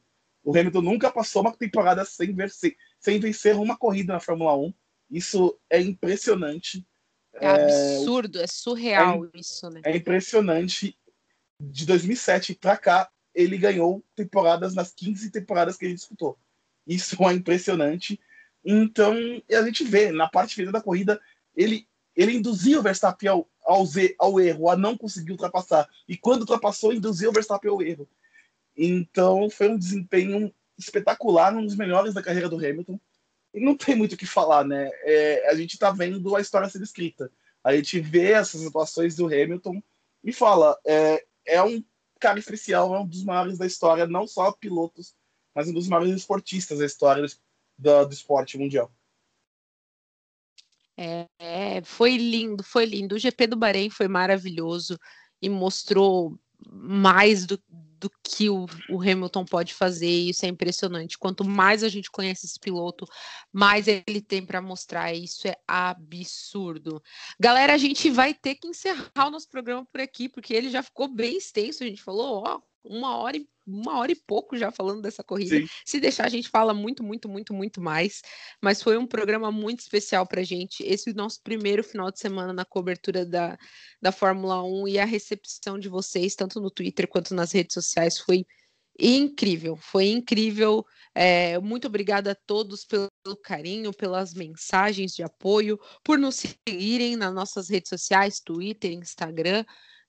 [0.48, 4.74] O Hamilton nunca passou uma temporada sem vencer, sem vencer uma corrida na Fórmula 1.
[5.12, 6.88] Isso é impressionante.
[7.34, 9.82] É, é absurdo, é surreal é, isso, né?
[9.84, 10.98] É impressionante.
[11.60, 16.38] De 2007 para cá, ele ganhou temporadas nas 15 temporadas que ele disputou.
[16.88, 18.18] Isso é impressionante.
[18.64, 19.18] Então,
[19.52, 21.20] a gente vê, na parte final da corrida,
[21.58, 23.84] ele, ele induzia o Verstappen ao, ao,
[24.18, 25.90] ao erro, a não conseguir ultrapassar.
[26.08, 28.08] E quando ultrapassou, induziu o Verstappen ao erro.
[28.78, 33.00] Então foi um desempenho espetacular, um dos melhores da carreira do Hamilton.
[33.54, 34.90] E não tem muito o que falar, né?
[35.02, 37.32] É, a gente está vendo a história sendo escrita.
[37.64, 39.82] A gente vê essas atuações do Hamilton
[40.24, 41.84] e fala: é, é um
[42.20, 45.16] cara especial, é um dos maiores da história, não só pilotos,
[45.56, 47.26] mas um dos maiores esportistas da história
[47.78, 48.92] do, do esporte mundial.
[51.00, 53.16] É, foi lindo, foi lindo.
[53.16, 55.00] O GP do Bahrein foi maravilhoso
[55.40, 56.40] e mostrou
[56.72, 57.62] mais do,
[58.00, 61.18] do que o, o, Hamilton pode fazer, e isso é impressionante.
[61.18, 63.06] Quanto mais a gente conhece esse piloto,
[63.52, 65.14] mais ele tem para mostrar.
[65.14, 67.02] Isso é absurdo.
[67.40, 70.84] Galera, a gente vai ter que encerrar o nosso programa por aqui, porque ele já
[70.84, 71.84] ficou bem extenso.
[71.84, 75.58] A gente falou, ó, uma hora e uma hora e pouco já falando dessa corrida.
[75.58, 75.68] Sim.
[75.86, 78.22] Se deixar, a gente fala muito, muito, muito, muito mais.
[78.62, 80.84] Mas foi um programa muito especial para gente.
[80.84, 83.58] Esse é o nosso primeiro final de semana na cobertura da,
[84.02, 88.18] da Fórmula 1 e a recepção de vocês, tanto no Twitter quanto nas redes sociais,
[88.18, 88.46] foi
[88.98, 89.76] incrível.
[89.76, 90.86] Foi incrível.
[91.14, 97.34] É, muito obrigada a todos pelo carinho, pelas mensagens de apoio, por nos seguirem nas
[97.34, 99.66] nossas redes sociais, Twitter, Instagram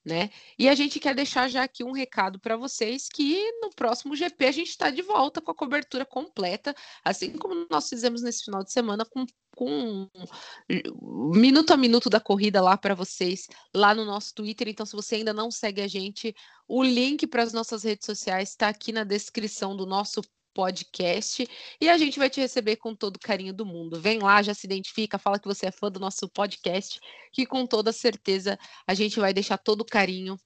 [0.09, 0.31] né?
[0.59, 4.47] E a gente quer deixar já aqui um recado para vocês que no próximo GP
[4.47, 6.75] a gente está de volta com a cobertura completa,
[7.05, 10.09] assim como nós fizemos nesse final de semana com, com
[11.35, 14.69] minuto a minuto da corrida lá para vocês lá no nosso Twitter.
[14.69, 16.35] Então, se você ainda não segue a gente,
[16.67, 20.23] o link para as nossas redes sociais está aqui na descrição do nosso
[20.59, 21.49] podcast
[21.81, 24.01] e a gente vai te receber com todo o carinho do mundo.
[24.01, 26.99] Vem lá, já se identifica, fala que você é fã do nosso podcast,
[27.33, 30.37] que com toda certeza a gente vai deixar todo o carinho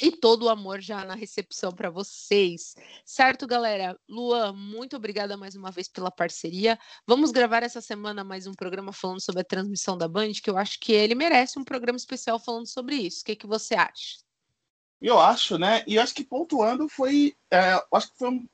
[0.00, 2.74] e todo o amor já na recepção para vocês.
[3.04, 4.00] Certo, galera?
[4.08, 6.78] Luan, muito obrigada mais uma vez pela parceria.
[7.06, 10.56] Vamos gravar essa semana mais um programa falando sobre a transmissão da Band, que eu
[10.56, 13.20] acho que ele merece um programa especial falando sobre isso.
[13.20, 14.20] O que, que você acha?
[15.02, 15.84] Eu acho, né?
[15.86, 17.36] E acho que pontuando foi.
[17.50, 18.48] É, acho que foi um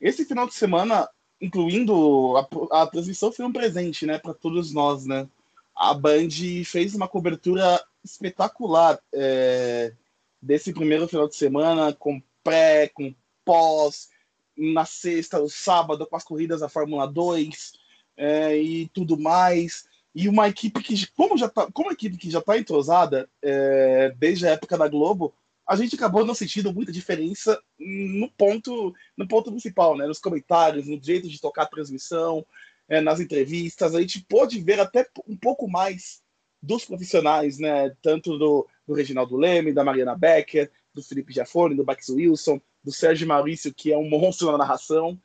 [0.00, 1.08] esse final de semana,
[1.40, 5.28] incluindo a, a transmissão, foi um presente, né, para todos nós, né?
[5.74, 6.28] A Band
[6.64, 9.92] fez uma cobertura espetacular é,
[10.40, 13.14] desse primeiro final de semana, com pré, com
[13.44, 14.08] pós,
[14.56, 17.72] na sexta, no sábado, com as corridas da Fórmula 2
[18.16, 19.86] é, e tudo mais.
[20.14, 24.46] E uma equipe que, como, já tá, como equipe que já está entrosada é, desde
[24.46, 25.34] a época da Globo,
[25.66, 30.06] a gente acabou não sentindo muita diferença no ponto, no ponto principal, né?
[30.06, 32.44] Nos comentários, no jeito de tocar a transmissão,
[32.88, 33.94] é, nas entrevistas.
[33.94, 36.22] A gente pôde ver até um pouco mais
[36.62, 37.94] dos profissionais, né?
[38.02, 42.92] Tanto do, do Reginaldo Leme, da Mariana Becker, do Felipe Giafone, do Bax Wilson, do
[42.92, 45.18] Sérgio Maurício, que é um monstro na narração.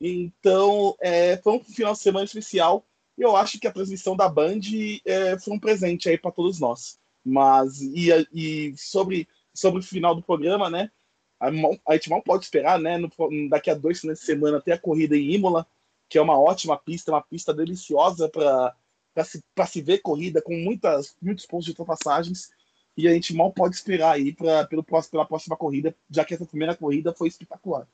[0.00, 2.84] Então, é, foi um final de semana especial.
[3.16, 4.60] E eu acho que a transmissão da Band
[5.04, 6.98] é, foi um presente aí para todos nós.
[7.24, 10.90] Mas, e, e sobre sobre o final do programa, né?
[11.40, 11.48] A,
[11.88, 12.98] a gente mal pode esperar, né?
[12.98, 13.10] No,
[13.48, 15.66] daqui a dois finais de semana ter a corrida em Imola,
[16.08, 18.74] que é uma ótima pista, uma pista deliciosa para
[19.24, 22.50] se, se ver corrida, com muitas, muitos pontos de ultrapassagens.
[22.96, 26.44] E a gente mal pode esperar aí pra, pelo, pela próxima corrida, já que essa
[26.44, 27.88] primeira corrida foi espetacular.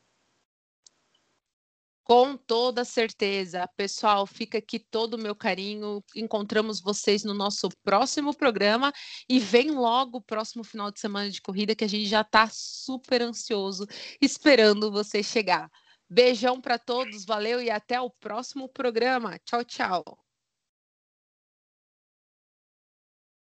[2.08, 3.68] Com toda certeza.
[3.76, 6.02] Pessoal, fica aqui todo o meu carinho.
[6.16, 8.92] Encontramos vocês no nosso próximo programa
[9.28, 12.48] e vem logo o próximo final de semana de corrida que a gente já está
[12.50, 13.86] super ansioso
[14.22, 15.70] esperando você chegar.
[16.08, 19.38] Beijão para todos, valeu e até o próximo programa.
[19.44, 20.27] Tchau, tchau.